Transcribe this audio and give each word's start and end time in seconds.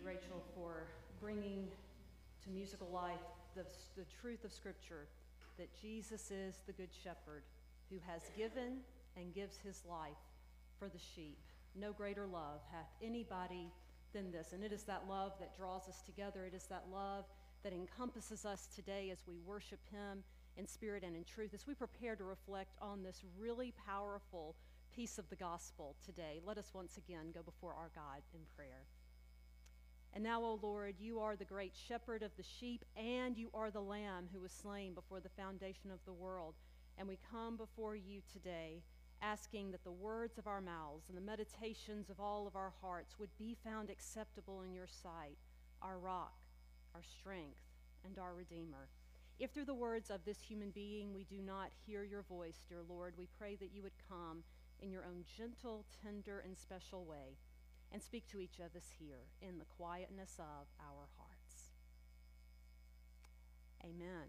you, 0.00 0.06
Rachel, 0.06 0.42
for 0.54 0.86
bringing 1.20 1.68
to 2.42 2.50
musical 2.50 2.88
life 2.92 3.20
the, 3.54 3.64
the 3.96 4.04
truth 4.20 4.44
of 4.44 4.52
Scripture 4.52 5.06
that 5.58 5.68
Jesus 5.80 6.30
is 6.30 6.60
the 6.66 6.72
Good 6.72 6.90
Shepherd 6.92 7.42
who 7.90 7.96
has 8.06 8.22
given 8.36 8.78
and 9.16 9.34
gives 9.34 9.58
his 9.58 9.82
life 9.88 10.22
for 10.78 10.88
the 10.88 10.98
sheep. 10.98 11.38
No 11.78 11.92
greater 11.92 12.26
love 12.26 12.60
hath 12.72 12.88
anybody 13.02 13.68
than 14.12 14.30
this. 14.30 14.52
And 14.52 14.64
it 14.64 14.72
is 14.72 14.84
that 14.84 15.04
love 15.08 15.32
that 15.40 15.56
draws 15.56 15.88
us 15.88 16.02
together. 16.02 16.44
It 16.44 16.54
is 16.54 16.64
that 16.66 16.84
love 16.92 17.24
that 17.62 17.72
encompasses 17.72 18.44
us 18.44 18.68
today 18.74 19.10
as 19.10 19.18
we 19.26 19.34
worship 19.44 19.80
him 19.90 20.22
in 20.56 20.66
spirit 20.66 21.02
and 21.04 21.16
in 21.16 21.24
truth. 21.24 21.52
As 21.52 21.66
we 21.66 21.74
prepare 21.74 22.16
to 22.16 22.24
reflect 22.24 22.74
on 22.80 23.02
this 23.02 23.22
really 23.38 23.72
powerful 23.86 24.54
piece 24.94 25.18
of 25.18 25.28
the 25.30 25.36
gospel 25.36 25.96
today, 26.04 26.40
let 26.46 26.58
us 26.58 26.70
once 26.72 26.96
again 26.96 27.32
go 27.34 27.42
before 27.42 27.74
our 27.74 27.90
God 27.94 28.22
in 28.34 28.40
prayer. 28.56 28.86
And 30.12 30.24
now, 30.24 30.42
O 30.42 30.58
Lord, 30.60 30.96
you 30.98 31.20
are 31.20 31.36
the 31.36 31.44
great 31.44 31.72
shepherd 31.88 32.22
of 32.22 32.36
the 32.36 32.42
sheep, 32.42 32.84
and 32.96 33.36
you 33.36 33.48
are 33.54 33.70
the 33.70 33.80
lamb 33.80 34.28
who 34.32 34.40
was 34.40 34.50
slain 34.50 34.92
before 34.92 35.20
the 35.20 35.28
foundation 35.28 35.90
of 35.92 36.04
the 36.04 36.12
world. 36.12 36.54
And 36.98 37.06
we 37.06 37.18
come 37.30 37.56
before 37.56 37.94
you 37.94 38.20
today 38.32 38.82
asking 39.22 39.70
that 39.70 39.84
the 39.84 39.92
words 39.92 40.38
of 40.38 40.46
our 40.46 40.60
mouths 40.60 41.08
and 41.08 41.16
the 41.16 41.22
meditations 41.22 42.10
of 42.10 42.18
all 42.18 42.46
of 42.46 42.56
our 42.56 42.72
hearts 42.80 43.18
would 43.18 43.30
be 43.38 43.56
found 43.62 43.90
acceptable 43.90 44.62
in 44.62 44.72
your 44.72 44.86
sight, 44.86 45.36
our 45.80 45.98
rock, 45.98 46.34
our 46.94 47.02
strength, 47.02 47.60
and 48.04 48.18
our 48.18 48.34
Redeemer. 48.34 48.88
If 49.38 49.52
through 49.52 49.66
the 49.66 49.74
words 49.74 50.10
of 50.10 50.24
this 50.24 50.40
human 50.40 50.70
being 50.70 51.14
we 51.14 51.24
do 51.24 51.40
not 51.40 51.70
hear 51.86 52.02
your 52.02 52.22
voice, 52.22 52.64
dear 52.68 52.80
Lord, 52.88 53.14
we 53.16 53.28
pray 53.38 53.56
that 53.56 53.72
you 53.72 53.82
would 53.82 53.92
come 54.08 54.42
in 54.80 54.90
your 54.90 55.04
own 55.04 55.24
gentle, 55.36 55.84
tender, 56.02 56.42
and 56.44 56.56
special 56.58 57.04
way 57.04 57.36
and 57.92 58.02
speak 58.02 58.26
to 58.28 58.40
each 58.40 58.58
of 58.58 58.76
us 58.76 58.88
here 58.98 59.26
in 59.40 59.58
the 59.58 59.64
quietness 59.76 60.34
of 60.38 60.66
our 60.80 61.08
hearts. 61.18 61.70
Amen. 63.82 64.28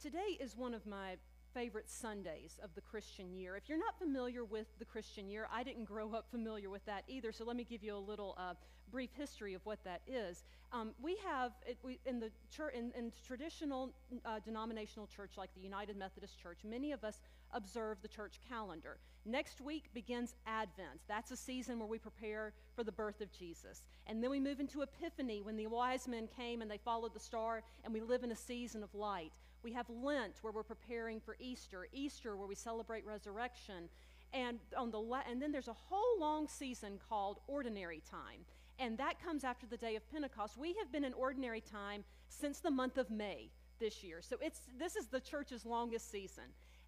Today 0.00 0.38
is 0.40 0.56
one 0.56 0.74
of 0.74 0.86
my 0.86 1.16
favorite 1.54 1.88
Sundays 1.88 2.58
of 2.62 2.74
the 2.74 2.80
Christian 2.80 3.32
year. 3.32 3.56
If 3.56 3.68
you're 3.68 3.78
not 3.78 3.98
familiar 3.98 4.44
with 4.44 4.66
the 4.78 4.84
Christian 4.84 5.28
year, 5.28 5.48
I 5.52 5.62
didn't 5.62 5.84
grow 5.84 6.12
up 6.12 6.26
familiar 6.30 6.68
with 6.68 6.84
that 6.86 7.04
either, 7.08 7.32
so 7.32 7.44
let 7.44 7.56
me 7.56 7.64
give 7.64 7.82
you 7.82 7.96
a 7.96 7.98
little 7.98 8.36
uh, 8.38 8.54
brief 8.90 9.10
history 9.16 9.54
of 9.54 9.64
what 9.64 9.82
that 9.84 10.02
is. 10.06 10.44
Um, 10.72 10.90
we 11.00 11.16
have, 11.24 11.52
it, 11.66 11.78
we, 11.82 11.98
in 12.04 12.20
the 12.20 12.30
church, 12.54 12.74
in, 12.74 12.92
in 12.96 13.12
traditional 13.26 13.94
uh, 14.24 14.40
denominational 14.44 15.06
church 15.06 15.32
like 15.36 15.50
the 15.54 15.60
United 15.60 15.96
Methodist 15.96 16.38
Church, 16.38 16.58
many 16.62 16.92
of 16.92 17.04
us 17.04 17.20
observe 17.52 17.98
the 18.02 18.08
church 18.08 18.40
calendar. 18.48 18.98
Next 19.24 19.60
week 19.60 19.90
begins 19.92 20.34
Advent. 20.46 21.00
That's 21.08 21.32
a 21.32 21.36
season 21.36 21.78
where 21.78 21.88
we 21.88 21.98
prepare 21.98 22.52
for 22.76 22.84
the 22.84 22.92
birth 22.92 23.20
of 23.20 23.32
Jesus. 23.32 23.82
And 24.06 24.22
then 24.22 24.30
we 24.30 24.38
move 24.38 24.60
into 24.60 24.82
Epiphany 24.82 25.42
when 25.42 25.56
the 25.56 25.66
wise 25.66 26.06
men 26.06 26.28
came 26.36 26.62
and 26.62 26.70
they 26.70 26.78
followed 26.78 27.12
the 27.12 27.20
star, 27.20 27.62
and 27.84 27.92
we 27.92 28.00
live 28.00 28.22
in 28.22 28.30
a 28.30 28.36
season 28.36 28.84
of 28.84 28.94
light. 28.94 29.32
We 29.64 29.72
have 29.72 29.90
Lent 29.90 30.38
where 30.42 30.52
we're 30.52 30.62
preparing 30.62 31.20
for 31.20 31.36
Easter, 31.40 31.88
Easter 31.92 32.36
where 32.36 32.46
we 32.46 32.54
celebrate 32.54 33.04
resurrection. 33.04 33.88
And, 34.32 34.58
on 34.76 34.90
the 34.90 35.00
and 35.28 35.42
then 35.42 35.50
there's 35.50 35.68
a 35.68 35.72
whole 35.72 36.20
long 36.20 36.46
season 36.46 37.00
called 37.08 37.40
ordinary 37.48 38.02
time. 38.08 38.44
And 38.78 38.96
that 38.98 39.22
comes 39.22 39.42
after 39.42 39.66
the 39.66 39.76
day 39.76 39.96
of 39.96 40.08
Pentecost. 40.12 40.56
We 40.56 40.74
have 40.74 40.92
been 40.92 41.04
in 41.04 41.14
ordinary 41.14 41.62
time 41.62 42.04
since 42.28 42.60
the 42.60 42.70
month 42.70 42.98
of 42.98 43.10
May 43.10 43.50
this 43.80 44.04
year. 44.04 44.20
So 44.22 44.36
it's, 44.40 44.60
this 44.78 44.96
is 44.96 45.06
the 45.06 45.20
church's 45.20 45.64
longest 45.64 46.10
season. 46.10 46.44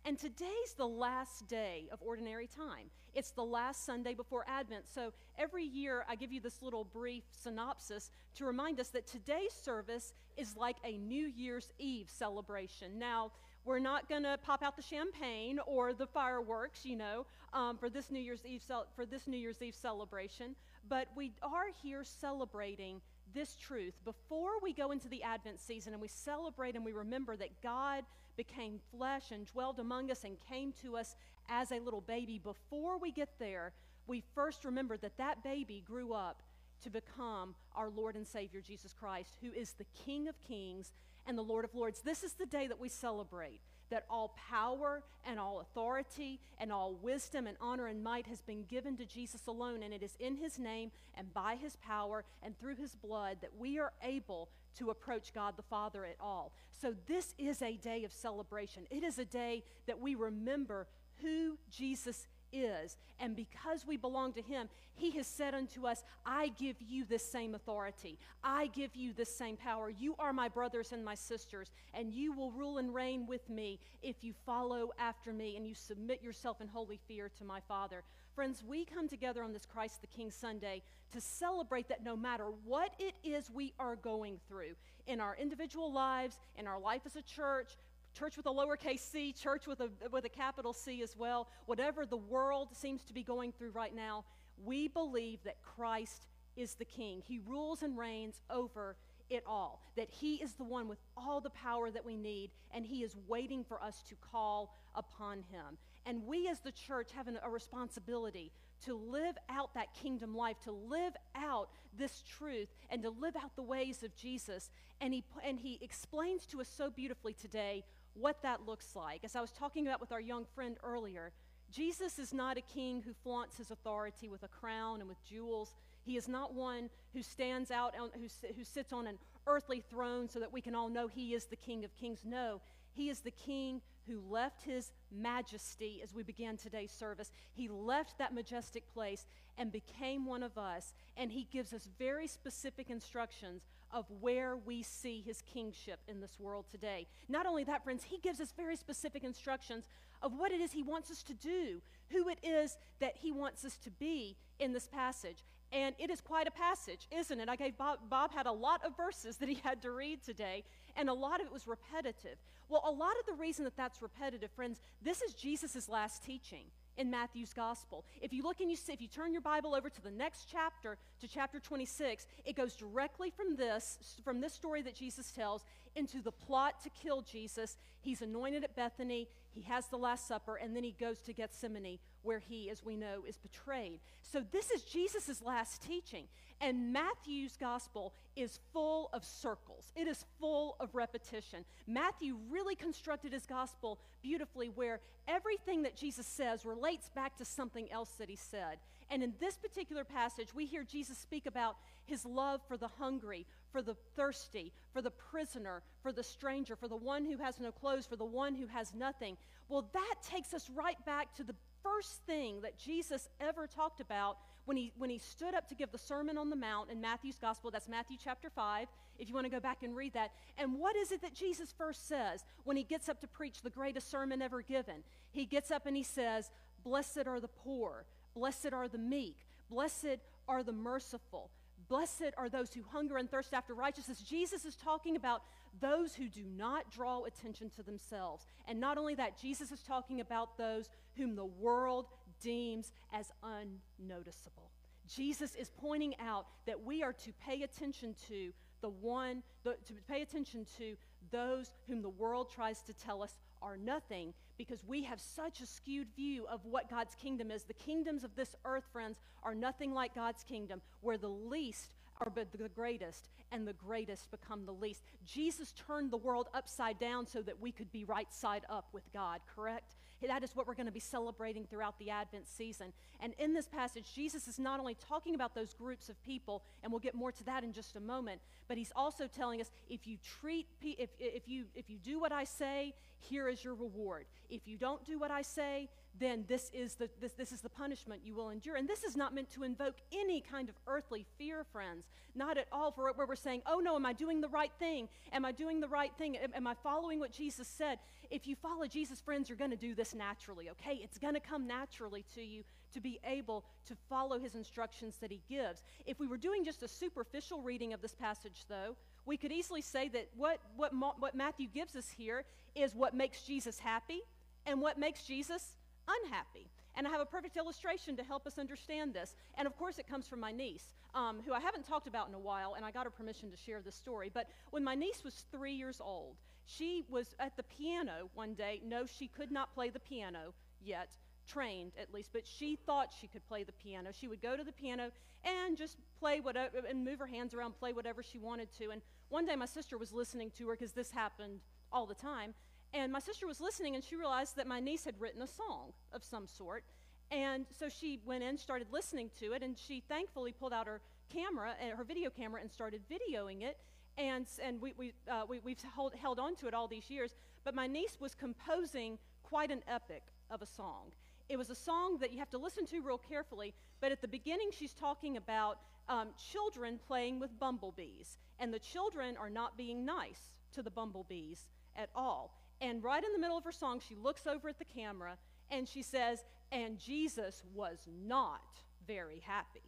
And 0.09 0.19
today's 0.19 0.73
the 0.75 0.89
last 0.89 1.47
day 1.49 1.87
of 1.93 2.01
ordinary 2.01 2.47
time. 2.47 2.87
It's 3.15 3.31
the 3.33 3.45
last 3.45 3.85
Sunday 3.85 4.15
before 4.15 4.43
Advent. 4.49 4.87
So 4.89 5.13
every 5.37 5.65
year 5.65 6.07
I 6.09 6.15
give 6.15 6.33
you 6.33 6.41
this 6.41 6.63
little 6.63 6.83
brief 6.83 7.25
synopsis 7.31 8.11
to 8.37 8.47
remind 8.47 8.81
us 8.81 8.89
that 8.89 9.07
today's 9.07 9.53
service 9.53 10.15
is 10.39 10.57
like 10.57 10.77
a 10.83 10.97
New 10.97 11.27
Year's 11.27 11.75
Eve 11.79 12.09
celebration. 12.09 12.99
Now, 12.99 13.33
we're 13.67 13.81
not 13.81 14.09
going 14.09 14.23
to 14.23 14.39
pop 14.43 14.63
out 14.63 14.77
the 14.77 14.83
champagne 14.83 15.61
or 15.67 15.93
the 15.93 16.07
fireworks, 16.07 16.87
you 16.87 16.97
know, 16.97 17.27
um, 17.53 17.77
for 17.77 17.91
this 17.91 18.11
New 18.11 18.21
Year's 18.21 18.47
Eve 18.47 18.63
for 18.97 19.05
this 19.05 19.27
New 19.27 19.37
Year's 19.37 19.61
Eve 19.61 19.75
celebration, 19.75 20.57
but 20.89 21.09
we 21.17 21.33
are 21.43 21.67
here 21.83 22.03
celebrating 22.03 23.03
this 23.35 23.57
truth 23.57 23.93
before 24.07 24.53
we 24.63 24.73
go 24.73 24.91
into 24.91 25.07
the 25.09 25.23
Advent 25.23 25.61
season 25.61 25.93
and 25.93 26.01
we 26.01 26.09
celebrate 26.09 26.77
and 26.77 26.85
we 26.85 26.93
remember 26.93 27.37
that 27.37 27.61
God 27.63 28.05
became 28.39 28.81
flesh 28.97 29.31
and 29.31 29.45
dwelled 29.47 29.79
among 29.79 30.11
us 30.11 30.25
and 30.25 30.39
came 30.49 30.73
to 30.81 30.97
us 30.97 31.17
as 31.51 31.71
a 31.71 31.81
little 31.81 32.01
baby. 32.01 32.39
Before 32.39 32.97
we 32.97 33.11
get 33.11 33.39
there, 33.39 33.73
we 34.07 34.23
first 34.35 34.65
remember 34.65 34.97
that 34.97 35.19
that 35.19 35.43
baby 35.43 35.83
grew 35.87 36.15
up 36.15 36.43
to 36.85 36.89
become 36.89 37.55
our 37.75 37.91
Lord 37.91 38.15
and 38.15 38.27
Savior 38.27 38.61
Jesus 38.61 38.95
Christ, 38.95 39.37
who 39.43 39.51
is 39.53 39.73
the 39.73 39.87
King 40.07 40.29
of 40.29 40.41
Kings 40.45 40.93
and 41.27 41.37
the 41.37 41.43
Lord 41.43 41.65
of 41.65 41.75
Lords. 41.75 42.01
This 42.01 42.23
is 42.23 42.35
the 42.35 42.47
day 42.47 42.69
that 42.69 42.81
we 42.81 42.89
celebrate 42.89 43.61
that 43.91 44.05
all 44.11 44.35
power 44.51 45.03
and 45.27 45.39
all 45.39 45.61
authority 45.61 46.41
and 46.59 46.73
all 46.73 46.95
wisdom 46.95 47.47
and 47.47 47.57
honor 47.61 47.87
and 47.87 48.03
might 48.03 48.27
has 48.27 48.41
been 48.41 48.65
given 48.65 48.97
to 48.97 49.07
Jesus 49.07 49.47
alone, 49.47 49.83
and 49.83 49.93
it 49.93 50.03
is 50.03 50.17
in 50.21 50.37
his 50.37 50.59
name 50.59 50.91
and 51.17 51.33
by 51.33 51.57
his 51.57 51.77
power 51.77 52.25
and 52.43 52.59
through 52.59 52.77
his 52.77 52.95
blood 52.95 53.39
that 53.41 53.51
we 53.59 53.79
are 53.79 53.93
able 54.03 54.49
to 54.79 54.91
approach 54.91 55.35
God 55.35 55.57
the 55.57 55.63
Father 55.63 56.05
at 56.05 56.17
all. 56.21 56.53
So, 56.81 56.95
this 57.07 57.35
is 57.39 57.63
a 57.63 57.77
day 57.77 58.05
of 58.05 58.13
celebration. 58.13 58.87
It 58.91 59.03
is 59.03 59.19
a 59.19 59.25
day 59.25 59.65
that 59.87 60.01
we 60.01 60.15
remember 60.15 60.87
who 61.21 61.59
Jesus 61.71 62.29
is. 62.53 62.97
And 63.21 63.35
because 63.35 63.87
we 63.87 63.97
belong 63.97 64.33
to 64.35 64.43
Him, 64.43 64.69
He 64.95 65.11
has 65.13 65.27
said 65.27 65.55
unto 65.55 65.87
us, 65.87 66.03
I 66.25 66.49
give 66.59 66.77
you 66.81 67.05
this 67.05 67.25
same 67.25 67.55
authority. 67.55 68.19
I 68.43 68.69
give 68.69 68.95
you 68.95 69.13
this 69.13 69.35
same 69.35 69.57
power. 69.57 69.91
You 69.91 70.15
are 70.19 70.33
my 70.33 70.49
brothers 70.49 70.93
and 70.93 71.05
my 71.05 71.15
sisters, 71.15 71.71
and 71.95 72.13
you 72.13 72.33
will 72.33 72.51
rule 72.53 72.79
and 72.79 72.95
reign 72.95 73.27
with 73.27 73.49
me 73.49 73.79
if 74.03 74.23
you 74.23 74.33
follow 74.47 74.93
after 74.99 75.33
me 75.33 75.57
and 75.57 75.67
you 75.67 75.75
submit 75.75 76.23
yourself 76.23 76.61
in 76.61 76.69
holy 76.69 76.99
fear 77.09 77.31
to 77.39 77.45
my 77.45 77.61
Father. 77.61 78.03
Friends, 78.35 78.63
we 78.67 78.85
come 78.85 79.09
together 79.09 79.43
on 79.43 79.53
this 79.53 79.67
Christ 79.67 80.01
the 80.01 80.07
King 80.07 80.31
Sunday 80.31 80.83
to 81.13 81.21
celebrate 81.21 81.89
that 81.89 82.05
no 82.05 82.17
matter 82.17 82.47
what 82.65 82.93
it 82.99 83.15
is 83.25 83.51
we 83.51 83.73
are 83.81 83.97
going 83.97 84.39
through 84.49 84.75
in 85.09 85.21
our 85.21 85.37
individual 85.37 85.93
lives, 85.93 86.39
in 86.57 86.67
our 86.67 86.79
life 86.79 87.03
as 87.05 87.17
a 87.17 87.23
church, 87.23 87.77
church 88.19 88.37
with 88.37 88.47
a 88.47 88.51
lowercase 88.51 89.01
c, 89.01 89.33
church 89.33 89.67
with 89.67 89.81
a, 89.81 89.91
with 90.11 90.25
a 90.25 90.29
capital 90.29 90.73
C 90.73 91.03
as 91.03 91.17
well, 91.17 91.49
whatever 91.67 92.05
the 92.05 92.17
world 92.17 92.69
seems 92.73 93.05
to 93.05 93.13
be 93.13 93.23
going 93.23 93.53
through 93.53 93.71
right 93.71 93.95
now, 93.95 94.25
we 94.65 94.89
believe 94.89 95.39
that 95.45 95.63
Christ 95.63 96.27
is 96.57 96.75
the 96.75 96.85
king. 96.85 97.23
He 97.25 97.41
rules 97.47 97.83
and 97.83 97.97
reigns 97.97 98.43
over 98.51 98.97
it 99.31 99.45
all, 99.47 99.83
that 99.97 100.09
He 100.11 100.37
is 100.37 100.55
the 100.55 100.65
one 100.65 100.89
with 100.89 100.99
all 101.17 101.41
the 101.41 101.51
power 101.51 101.91
that 101.91 102.05
we 102.05 102.17
need, 102.17 102.51
and 102.73 102.85
He 102.85 103.05
is 103.05 103.15
waiting 103.29 103.63
for 103.63 103.81
us 103.81 104.03
to 104.09 104.17
call 104.33 104.75
upon 104.97 105.45
Him. 105.53 105.79
And 106.05 106.27
we 106.27 106.49
as 106.49 106.61
the 106.61 106.73
church 106.73 107.11
have 107.15 107.29
an, 107.29 107.39
a 107.45 107.51
responsibility 107.51 108.51
to 108.87 108.95
live 108.95 109.37
out 109.49 109.75
that 109.75 109.95
kingdom 109.95 110.35
life, 110.35 110.57
to 110.65 110.73
live 110.73 111.13
out 111.37 111.69
this 111.97 112.23
truth, 112.39 112.69
and 112.91 113.03
to 113.03 113.11
live 113.11 113.37
out 113.37 113.55
the 113.55 113.63
ways 113.63 114.03
of 114.03 114.17
Jesus. 114.17 114.71
And 115.01 115.15
He, 115.15 115.23
and 115.45 115.61
he 115.61 115.79
explains 115.83 116.47
to 116.47 116.61
us 116.61 116.69
so 116.69 116.91
beautifully 116.91 117.35
today 117.35 117.85
what 118.19 118.43
that 118.43 118.67
looks 118.67 118.95
like. 118.97 119.25
As 119.25 119.37
I 119.37 119.41
was 119.41 119.53
talking 119.53 119.87
about 119.87 120.01
with 120.01 120.13
our 120.13 120.21
young 120.21 120.45
friend 120.55 120.77
earlier, 120.83 121.33
Jesus 121.71 122.19
is 122.19 122.33
not 122.33 122.57
a 122.57 122.63
king 122.63 123.03
who 123.03 123.13
flaunts 123.13 123.59
his 123.59 123.71
authority 123.71 124.29
with 124.29 124.43
a 124.43 124.49
crown 124.49 125.01
and 125.01 125.09
with 125.09 125.23
jewels. 125.25 125.75
He 126.05 126.17
is 126.17 126.29
not 126.29 126.55
one 126.55 126.89
who 127.13 127.23
stands 127.23 127.71
out, 127.71 127.95
on, 127.99 128.11
who, 128.15 128.29
who 128.57 128.65
sits 128.65 128.93
on 128.93 129.07
an 129.07 129.19
earthly 129.47 129.83
throne 129.91 130.29
so 130.29 130.41
that 130.41 130.53
we 130.53 130.61
can 130.61 130.75
all 130.75 130.89
know 130.89 131.09
he 131.09 131.35
is 131.35 131.45
the 131.45 131.57
King 131.57 131.85
of 131.85 131.95
Kings. 131.97 132.21
No, 132.25 132.61
he 132.93 133.11
is 133.11 133.21
the 133.21 133.31
King 133.31 133.83
who 134.07 134.23
left 134.31 134.63
his 134.63 134.93
majesty 135.13 136.01
as 136.03 136.15
we 136.15 136.23
began 136.23 136.57
today's 136.57 136.91
service. 136.91 137.31
He 137.53 137.69
left 137.69 138.19
that 138.19 138.33
majestic 138.33 138.91
place 138.95 139.27
and 139.59 139.71
became 139.71 140.25
one 140.25 140.43
of 140.43 140.57
us. 140.57 140.95
And 141.17 141.31
he 141.31 141.47
gives 141.53 141.75
us 141.75 141.89
very 141.99 142.27
specific 142.27 142.89
instructions 142.89 143.63
of 143.93 144.07
where 144.21 144.57
we 144.57 144.83
see 144.83 145.23
his 145.25 145.43
kingship 145.43 146.01
in 146.09 146.21
this 146.21 146.39
world 146.39 146.67
today. 146.71 147.07
Not 147.29 147.47
only 147.47 147.65
that, 147.65 147.85
friends, 147.85 148.05
he 148.05 148.19
gives 148.19 148.41
us 148.41 148.53
very 148.57 148.77
specific 148.77 149.25
instructions 149.25 149.89
of 150.23 150.33
what 150.35 150.53
it 150.53 150.61
is 150.61 150.73
he 150.73 150.83
wants 150.83 151.11
us 151.11 151.23
to 151.25 151.35
do, 151.35 151.81
who 152.11 152.29
it 152.29 152.39
is 152.43 152.77
that 153.01 153.17
he 153.17 153.33
wants 153.33 153.65
us 153.65 153.77
to 153.79 153.91
be 153.91 154.37
in 154.59 154.73
this 154.73 154.87
passage. 154.87 155.45
And 155.71 155.95
it 155.99 156.11
is 156.11 156.21
quite 156.21 156.47
a 156.47 156.51
passage, 156.51 157.07
isn't 157.11 157.41
it? 157.41 157.49
I 157.49 157.57
gave 157.57 157.77
Bob, 157.77 157.99
Bob 158.09 158.33
had 158.33 158.47
a 158.47 158.53
lot 158.53 158.85
of 158.85 158.97
verses 158.97 159.37
that 159.37 159.49
he 159.49 159.61
had 159.63 159.83
to 159.83 159.91
read 159.91 160.23
today, 160.23 160.65
and 160.97 161.09
a 161.09 161.15
lot 161.15 161.41
of 161.41 161.47
it 161.47 161.53
was 161.53 161.67
repetitive. 161.67 162.39
Well, 162.69 162.83
a 162.87 162.91
lot 162.91 163.19
of 163.21 163.27
the 163.27 163.35
reason 163.35 163.65
that 163.65 163.77
that's 163.77 164.01
repetitive, 164.01 164.51
friends, 164.51 164.81
this 165.03 165.23
is 165.23 165.35
Jesus' 165.35 165.89
last 165.89 166.25
teaching 166.25 166.65
in 166.99 167.11
Matthew's 167.11 167.55
gospel. 167.55 168.05
If 168.21 168.33
you 168.33 168.43
look 168.43 168.61
and 168.61 168.69
you 168.69 168.77
see, 168.77 168.93
if 168.93 169.01
you 169.01 169.09
turn 169.09 169.33
your 169.33 169.41
Bible 169.41 169.75
over 169.75 169.89
to 169.89 170.03
the 170.03 170.11
next 170.11 170.49
chapter, 170.51 170.99
to 171.21 171.29
chapter 171.29 171.61
26, 171.61 172.27
it 172.45 172.57
goes 172.57 172.75
directly 172.75 173.31
from 173.31 173.57
this, 173.57 174.21
from 174.25 174.41
this 174.41 174.53
story 174.53 174.83
that 174.83 174.95
Jesus 174.95 175.31
tells 175.31 175.65
into 175.95 176.21
the 176.21 176.33
plot 176.33 176.83
to 176.83 176.91
kill 176.91 177.23
Jesus. 177.23 177.79
He's 178.01 178.21
anointed 178.21 178.65
at 178.65 178.77
Bethany, 178.77 179.29
he 179.51 179.63
has 179.63 179.87
the 179.87 179.97
Last 179.97 180.29
Supper, 180.29 180.57
and 180.57 180.75
then 180.75 180.85
he 180.85 180.93
goes 180.93 181.21
to 181.21 181.33
Gethsemane, 181.33 181.99
where 182.23 182.39
he, 182.39 182.71
as 182.71 182.85
we 182.85 182.97
know, 182.97 183.23
is 183.27 183.37
betrayed. 183.37 184.01
So 184.23 184.43
this 184.53 184.71
is 184.71 184.83
Jesus' 184.83 185.43
last 185.43 185.83
teaching. 185.83 186.27
And 186.61 186.93
Matthew's 186.93 187.57
gospel 187.57 188.13
is 188.35 188.59
full 188.73 189.11
of 189.13 189.25
circles, 189.25 189.93
it 189.97 190.09
is 190.09 190.25
full 190.41 190.77
of 190.81 190.95
repetition. 190.95 191.65
Matthew 191.87 192.37
really 192.51 192.75
constructed 192.75 193.33
his 193.33 193.47
gospel 193.47 194.01
beautifully, 194.23 194.69
where 194.69 195.01
everything 195.27 195.83
that 195.83 195.97
Jesus 195.97 196.27
says 196.27 196.65
relates 196.65 197.09
back 197.11 197.37
to 197.37 197.45
something 197.45 197.91
else 197.93 198.11
that 198.19 198.29
he 198.29 198.37
said. 198.37 198.79
And 199.11 199.23
in 199.23 199.33
this 199.41 199.57
particular 199.57 200.05
passage, 200.05 200.55
we 200.55 200.67
hear 200.67 200.85
Jesus 200.85 201.19
speak 201.19 201.47
about 201.47 201.77
his 202.05 202.25
love 202.25 202.61
for 202.69 202.77
the 202.77 202.89
hungry, 202.89 203.47
for 203.73 203.83
the 203.83 203.97
thirsty, 204.17 204.73
for 204.93 205.01
the 205.01 205.11
prisoner, 205.11 205.83
for 206.03 206.13
the 206.13 206.23
stranger, 206.23 206.77
for 206.77 206.89
the 206.89 206.97
one 206.97 207.25
who 207.25 207.37
has 207.39 207.61
no 207.61 207.73
clothes, 207.73 208.07
for 208.07 208.17
the 208.17 208.25
one 208.25 208.55
who 208.55 208.67
has 208.67 208.95
nothing. 208.95 209.37
Well, 209.69 209.89
that 209.93 210.15
takes 210.23 210.53
us 210.55 210.71
right 210.75 211.03
back 211.07 211.35
to 211.35 211.45
the 211.45 211.55
first 211.83 212.23
thing 212.27 212.61
that 212.63 212.79
Jesus 212.79 213.29
ever 213.41 213.67
talked 213.67 214.01
about 214.01 214.39
when 214.65 214.77
he, 214.77 214.93
when 214.99 215.09
he 215.09 215.19
stood 215.19 215.55
up 215.55 215.67
to 215.69 215.75
give 215.75 215.91
the 215.93 215.99
Sermon 215.99 216.37
on 216.37 216.51
the 216.51 216.57
Mount 216.57 216.91
in 216.91 217.01
Matthew's 217.01 217.39
Gospel. 217.39 217.71
That's 217.71 217.89
Matthew 217.89 218.19
chapter 218.23 218.51
5, 218.51 218.89
if 219.19 219.29
you 219.29 219.35
want 219.35 219.47
to 219.47 219.51
go 219.51 219.61
back 219.61 219.83
and 219.83 219.97
read 219.97 220.13
that. 220.13 220.33
And 220.59 220.79
what 220.79 220.95
is 220.97 221.11
it 221.11 221.23
that 221.23 221.35
Jesus 221.35 221.73
first 221.77 222.07
says 222.07 222.45
when 222.65 222.77
he 222.77 222.83
gets 222.83 223.09
up 223.09 223.21
to 223.23 223.27
preach 223.27 223.63
the 223.63 223.71
greatest 223.71 224.11
sermon 224.11 224.43
ever 224.43 224.61
given? 224.61 224.97
He 225.31 225.47
gets 225.47 225.71
up 225.71 225.87
and 225.87 225.97
he 225.97 226.03
says, 226.03 226.51
Blessed 226.85 227.27
are 227.27 227.41
the 227.41 227.49
poor, 227.49 228.05
blessed 228.39 228.73
are 228.73 228.89
the 228.89 228.99
meek, 228.99 229.37
blessed 229.69 230.19
are 230.47 230.63
the 230.63 230.73
merciful. 230.73 231.51
Blessed 231.89 232.33
are 232.37 232.49
those 232.49 232.73
who 232.73 232.83
hunger 232.83 233.17
and 233.17 233.31
thirst 233.31 233.55
after 233.55 233.75
righteousness. 233.75 234.21
Jesus 234.21 234.65
is 234.65 234.77
talking 234.77 235.17
about 235.17 235.43
those 235.81 236.15
who 236.15 236.29
do 236.29 236.45
not 236.45 236.91
draw 236.91 237.25
attention 237.25 237.71
to 237.71 237.83
themselves. 237.83 238.47
And 238.69 238.79
not 238.79 238.99
only 238.99 239.15
that, 239.15 239.39
Jesus 239.41 239.73
is 239.73 239.83
talking 239.83 240.21
about 240.21 240.59
those 240.59 240.91
whom 241.17 241.35
the 241.35 241.47
world 241.47 242.07
deems 242.43 242.93
as 243.13 243.33
unnoticeable. 243.43 244.71
Jesus 245.09 245.55
is 245.55 245.71
pointing 245.81 246.15
out 246.21 246.47
that 246.67 246.85
we 246.85 247.03
are 247.03 247.15
to 247.15 247.33
pay 247.45 247.63
attention 247.63 248.15
to 248.29 248.53
the 248.81 248.89
one, 248.89 249.43
the, 249.65 249.77
to 249.87 249.93
pay 250.09 250.23
attention 250.23 250.67
to 250.79 250.97
those 251.31 251.73
whom 251.87 252.03
the 252.03 252.09
world 252.09 252.51
tries 252.51 252.81
to 252.83 252.93
tell 252.93 253.23
us 253.23 253.39
are 253.61 253.77
nothing 253.77 254.33
because 254.57 254.85
we 254.85 255.03
have 255.05 255.21
such 255.21 255.61
a 255.61 255.67
skewed 255.67 256.09
view 256.15 256.47
of 256.47 256.65
what 256.65 256.91
God's 256.91 257.15
kingdom 257.15 257.51
is. 257.51 257.65
The 257.65 257.75
kingdoms 257.75 258.25
of 258.25 258.35
this 258.35 258.55
earth, 258.65 258.85
friends, 258.93 259.21
are 259.43 259.55
nothing 259.55 259.93
like 259.93 260.15
God's 260.15 260.45
kingdom, 260.45 260.81
where 261.01 261.19
the 261.19 261.29
least 261.29 261.95
are 262.21 262.31
but 262.31 262.51
the 262.53 262.69
greatest 262.69 263.29
and 263.53 263.67
the 263.67 263.73
greatest 263.73 264.31
become 264.31 264.67
the 264.67 264.73
least. 264.73 265.03
Jesus 265.25 265.73
turned 265.73 266.11
the 266.11 266.17
world 266.17 266.49
upside 266.55 266.99
down 266.99 267.27
so 267.27 267.43
that 267.43 267.61
we 267.61 267.73
could 267.73 267.91
be 267.93 268.05
right 268.05 268.33
side 268.33 268.65
up 268.69 268.89
with 268.93 269.11
God, 269.13 269.41
correct? 269.55 269.97
That 270.27 270.43
is 270.43 270.55
what 270.57 270.67
we're 270.67 270.75
going 270.75 270.87
to 270.87 270.93
be 270.93 271.01
celebrating 271.01 271.65
throughout 271.65 271.99
the 271.99 272.11
Advent 272.11 272.49
season. 272.49 272.93
And 273.21 273.35
in 273.39 273.55
this 273.55 273.67
passage, 273.67 274.13
Jesus 274.15 274.49
is 274.49 274.59
not 274.59 274.81
only 274.81 274.97
talking 275.09 275.35
about 275.35 275.55
those 275.55 275.75
groups 275.75 276.09
of 276.09 276.23
people, 276.25 276.63
and 276.83 276.93
we'll 276.93 277.01
get 277.01 277.15
more 277.15 277.33
to 277.33 277.45
that 277.45 277.65
in 277.65 277.73
just 277.73 277.97
a 277.97 278.01
moment, 278.01 278.41
but 278.67 278.77
he's 278.77 278.93
also 278.97 279.27
telling 279.27 279.61
us 279.61 279.71
if 279.89 280.07
you 280.07 280.19
treat, 280.41 280.67
if, 280.83 281.11
if, 281.19 281.49
you, 281.49 281.65
if 281.75 281.89
you 281.89 281.99
do 281.99 282.19
what 282.19 282.33
I 282.33 282.45
say, 282.45 282.95
here 283.21 283.49
is 283.49 283.65
your 283.65 283.75
reward. 283.75 284.27
If 284.51 284.67
you 284.67 284.77
don't 284.77 285.05
do 285.05 285.19
what 285.19 285.31
I 285.31 285.43
say, 285.43 285.89
then 286.19 286.45
this 286.49 286.71
is, 286.73 286.95
the, 286.95 287.09
this, 287.21 287.33
this 287.33 287.53
is 287.53 287.61
the 287.61 287.69
punishment 287.69 288.23
you 288.25 288.35
will 288.35 288.51
endure. 288.51 288.77
And 288.77 288.89
this 288.89 289.05
is 289.05 289.17
not 289.17 289.35
meant 289.35 289.51
to 289.51 289.63
invoke 289.63 289.97
any 290.13 290.41
kind 290.41 290.69
of 290.69 290.75
earthly 290.87 291.27
fear, 291.37 291.65
friends. 291.73 292.07
Not 292.35 292.59
at 292.59 292.67
all, 292.73 292.91
for 292.91 293.13
where 293.13 293.27
we're 293.27 293.37
saying, 293.37 293.63
oh 293.67 293.81
no, 293.81 293.97
am 293.97 294.07
I 294.07 294.13
doing 294.13 294.41
the 294.41 294.49
right 294.49 294.73
thing? 294.79 295.09
Am 295.33 295.45
I 295.45 295.53
doing 295.53 295.81
the 295.81 295.89
right 295.89 296.13
thing? 296.19 296.37
Am, 296.37 296.51
am 296.55 296.67
I 296.67 296.75
following 296.83 297.19
what 297.19 297.33
Jesus 297.33 297.69
said? 297.69 297.99
If 298.31 298.47
you 298.47 298.57
follow 298.57 298.87
Jesus, 298.87 299.21
friends, 299.21 299.49
you're 299.49 299.59
going 299.59 299.71
to 299.71 299.77
do 299.77 299.95
this 299.95 300.08
naturally, 300.15 300.71
okay? 300.71 301.01
It's 301.03 301.19
going 301.19 301.35
to 301.35 301.41
come 301.41 301.67
naturally 301.67 302.25
to 302.35 302.43
you 302.43 302.65
to 302.93 303.01
be 303.01 303.21
able 303.25 303.65
to 303.87 303.95
follow 304.09 304.39
his 304.39 304.55
instructions 304.55 305.17
that 305.21 305.31
he 305.31 305.41
gives. 305.49 305.83
If 306.07 306.19
we 306.19 306.27
were 306.27 306.37
doing 306.37 306.65
just 306.65 306.83
a 306.83 306.89
superficial 306.89 307.63
reading 307.63 307.93
of 307.93 308.01
this 308.01 308.15
passage, 308.15 308.65
though, 308.69 308.97
we 309.27 309.37
could 309.37 309.53
easily 309.53 309.83
say 309.83 310.09
that 310.09 310.29
what, 310.37 310.59
what, 310.77 310.93
what 311.19 311.35
Matthew 311.35 311.69
gives 311.69 311.97
us 311.97 312.09
here 312.09 312.45
is 312.75 312.95
what 312.95 313.15
makes 313.15 313.43
Jesus 313.43 313.79
happy 313.79 314.21
and 314.67 314.81
what 314.81 314.99
makes 314.99 315.25
Jesus 315.25 315.75
unhappy. 316.07 316.69
And 316.97 317.07
I 317.07 317.11
have 317.11 317.21
a 317.21 317.27
perfect 317.27 317.57
illustration 317.57 318.17
to 318.17 318.25
help 318.25 318.47
us 318.47 318.59
understand 318.59 319.15
this. 319.15 319.37
And 319.57 319.67
of 319.67 319.77
course, 319.77 319.99
it 319.99 320.09
comes 320.09 320.27
from 320.27 320.41
my 320.41 320.51
niece, 320.51 320.95
um, 321.15 321.39
who 321.47 321.53
I 321.53 321.61
haven't 321.61 321.87
talked 321.87 322.09
about 322.09 322.29
in 322.29 322.35
a 322.35 322.39
while, 322.39 322.75
and 322.75 322.85
I 322.85 322.91
got 322.91 323.05
her 323.05 323.11
permission 323.11 323.51
to 323.51 323.57
share 323.57 323.81
this 323.81 323.95
story. 323.95 324.31
But 324.33 324.49
when 324.71 324.83
my 324.83 324.97
niece 324.97 325.23
was 325.23 325.45
three 325.53 325.75
years 325.75 326.01
old, 326.03 326.37
she 326.69 327.05
was 327.09 327.35
at 327.39 327.57
the 327.57 327.63
piano 327.63 328.29
one 328.35 328.55
day. 328.55 328.81
No, 328.85 329.07
she 329.07 329.27
could 329.27 329.51
not 329.51 329.75
play 329.75 329.89
the 329.89 330.01
piano 330.01 330.53
yet, 330.81 331.17
trained 331.47 331.93
at 332.01 332.13
least, 332.13 332.31
but 332.33 332.47
she 332.47 332.77
thought 332.77 333.15
she 333.19 333.27
could 333.27 333.47
play 333.49 333.65
the 333.65 333.73
piano. 333.73 334.11
She 334.13 334.29
would 334.29 334.43
go 334.43 334.57
to 334.57 334.63
the 334.63 334.73
piano 334.73 335.11
and 335.45 335.77
just 335.77 335.97
play 336.19 336.41
whatever, 336.41 336.79
and 336.89 337.05
move 337.05 337.19
her 337.21 337.27
hands 337.27 337.55
around, 337.55 337.79
play 337.79 337.93
whatever 337.93 338.23
she 338.23 338.39
wanted 338.39 338.69
to. 338.79 338.91
And 338.91 339.01
one 339.29 339.47
day 339.47 339.57
my 339.57 339.67
sister 339.67 339.97
was 339.97 340.13
listening 340.13 340.51
to 340.59 340.69
her 340.69 340.77
because 340.77 340.93
this 340.93 341.11
happened 341.11 341.61
all 341.91 342.07
the 342.07 342.15
time. 342.15 342.55
And 342.93 343.13
my 343.13 343.21
sister 343.21 343.47
was 343.47 343.61
listening 343.61 343.95
and 343.95 344.05
she 344.05 344.17
realized 344.17 344.57
that 344.57 344.67
my 344.67 344.81
niece 344.81 345.05
had 345.05 345.21
written 345.21 345.43
a 345.43 345.47
song 345.47 345.93
of 346.13 346.23
some 346.23 346.47
sort. 346.47 346.85
And 347.31 347.67
so 347.79 347.89
she 347.89 348.21
went 348.25 348.43
in, 348.43 348.57
started 348.57 348.89
listening 348.91 349.31
to 349.41 349.53
it, 349.53 349.63
and 349.63 349.77
she 349.79 350.03
thankfully 350.09 350.53
pulled 350.53 350.73
out 350.73 350.87
her 350.87 351.01
camera, 351.29 351.75
uh, 351.81 351.97
her 351.97 352.05
video 352.05 352.31
camera, 352.31 352.61
and 352.61 352.71
started 352.71 353.03
videoing 353.11 353.63
it. 353.63 353.79
And, 354.19 354.47
and 354.63 354.81
we, 354.81 354.93
we, 354.99 355.13
uh, 355.31 355.45
we, 355.49 355.61
we've 355.61 355.81
hold, 355.95 356.13
held 356.15 356.39
on 356.39 356.57
to 356.57 356.67
it 356.67 356.75
all 356.75 356.89
these 356.89 357.09
years. 357.09 357.35
But 357.65 357.75
my 357.75 357.87
niece 357.87 358.19
was 358.21 358.35
composing 358.35 359.19
quite 359.43 359.71
an 359.71 359.83
epic 359.89 360.23
of 360.51 360.61
a 360.61 360.67
song. 360.67 361.13
It 361.49 361.57
was 361.57 361.71
a 361.71 361.75
song 361.75 362.19
that 362.19 362.33
you 362.33 362.39
have 362.39 362.51
to 362.51 362.59
listen 362.59 362.85
to 362.87 363.01
real 363.01 363.17
carefully, 363.17 363.73
but 364.01 364.13
at 364.13 364.21
the 364.21 364.29
beginning, 364.29 364.71
she's 364.71 364.93
talking 364.93 365.39
about 365.39 365.79
um, 366.09 366.29
children 366.53 366.99
playing 367.07 367.39
with 367.39 367.59
bumblebees. 367.59 368.37
And 368.59 368.75
the 368.75 368.79
children 368.79 369.37
are 369.39 369.49
not 369.49 369.79
being 369.79 370.05
nice 370.05 370.51
to 370.73 370.83
the 370.83 370.91
bumblebees 370.91 371.69
at 371.97 372.11
all. 372.15 372.59
And 372.81 373.03
right 373.03 373.23
in 373.23 373.33
the 373.33 373.39
middle 373.39 373.57
of 373.57 373.65
her 373.65 373.73
song, 373.73 374.01
she 374.07 374.15
looks 374.15 374.47
over 374.47 374.69
at 374.69 374.79
the 374.79 374.85
camera 374.85 375.37
and 375.71 375.89
she 375.89 376.03
says, 376.03 376.45
And 376.71 376.99
Jesus 376.99 377.63
was 377.75 377.99
not 378.27 378.81
very 379.07 379.41
happy. 379.41 379.88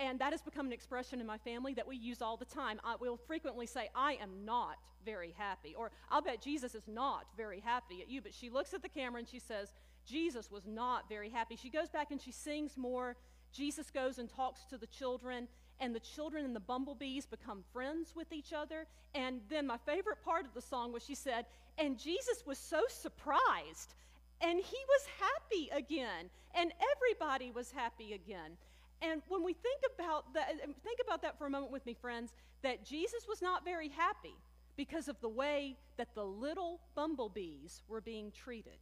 And 0.00 0.18
that 0.18 0.32
has 0.32 0.40
become 0.40 0.66
an 0.66 0.72
expression 0.72 1.20
in 1.20 1.26
my 1.26 1.36
family 1.38 1.74
that 1.74 1.86
we 1.86 1.96
use 1.96 2.22
all 2.22 2.38
the 2.38 2.46
time. 2.46 2.80
I 2.82 2.96
will 2.96 3.18
frequently 3.18 3.66
say, 3.66 3.90
I 3.94 4.14
am 4.14 4.46
not 4.46 4.76
very 5.04 5.34
happy. 5.36 5.74
Or 5.76 5.90
I'll 6.10 6.22
bet 6.22 6.40
Jesus 6.40 6.74
is 6.74 6.88
not 6.88 7.26
very 7.36 7.60
happy 7.60 8.00
at 8.00 8.08
you. 8.08 8.22
But 8.22 8.32
she 8.32 8.48
looks 8.48 8.72
at 8.72 8.82
the 8.82 8.88
camera 8.88 9.18
and 9.18 9.28
she 9.28 9.38
says, 9.38 9.74
Jesus 10.06 10.50
was 10.50 10.66
not 10.66 11.08
very 11.08 11.28
happy. 11.28 11.54
She 11.54 11.68
goes 11.68 11.90
back 11.90 12.10
and 12.10 12.20
she 12.20 12.32
sings 12.32 12.78
more. 12.78 13.14
Jesus 13.52 13.90
goes 13.90 14.18
and 14.18 14.28
talks 14.28 14.64
to 14.70 14.78
the 14.78 14.86
children 14.86 15.46
and 15.80 15.94
the 15.94 16.00
children 16.00 16.44
and 16.44 16.56
the 16.56 16.60
bumblebees 16.60 17.26
become 17.26 17.62
friends 17.72 18.14
with 18.16 18.32
each 18.32 18.52
other. 18.54 18.86
And 19.14 19.40
then 19.50 19.66
my 19.66 19.78
favorite 19.78 20.22
part 20.24 20.46
of 20.46 20.54
the 20.54 20.62
song 20.62 20.92
was 20.92 21.04
she 21.04 21.14
said, 21.14 21.46
and 21.78 21.98
Jesus 21.98 22.44
was 22.46 22.58
so 22.58 22.82
surprised, 22.88 23.94
and 24.40 24.58
he 24.58 24.76
was 24.88 25.06
happy 25.18 25.70
again, 25.72 26.28
and 26.54 26.72
everybody 26.94 27.50
was 27.50 27.70
happy 27.70 28.12
again. 28.12 28.52
And 29.02 29.22
when 29.28 29.42
we 29.42 29.54
think 29.54 29.82
about 29.94 30.34
that, 30.34 30.48
uh, 30.48 30.64
um, 30.64 30.74
think 30.84 31.00
about 31.04 31.22
that 31.22 31.38
for 31.38 31.46
a 31.46 31.50
moment 31.50 31.72
with 31.72 31.86
me, 31.86 31.94
friends, 31.94 32.32
that 32.62 32.84
Jesus 32.84 33.26
was 33.28 33.40
not 33.40 33.64
very 33.64 33.88
happy 33.88 34.34
because 34.76 35.08
of 35.08 35.20
the 35.20 35.28
way 35.28 35.76
that 35.96 36.14
the 36.14 36.24
little 36.24 36.80
bumblebees 36.94 37.82
were 37.88 38.00
being 38.00 38.30
treated. 38.30 38.78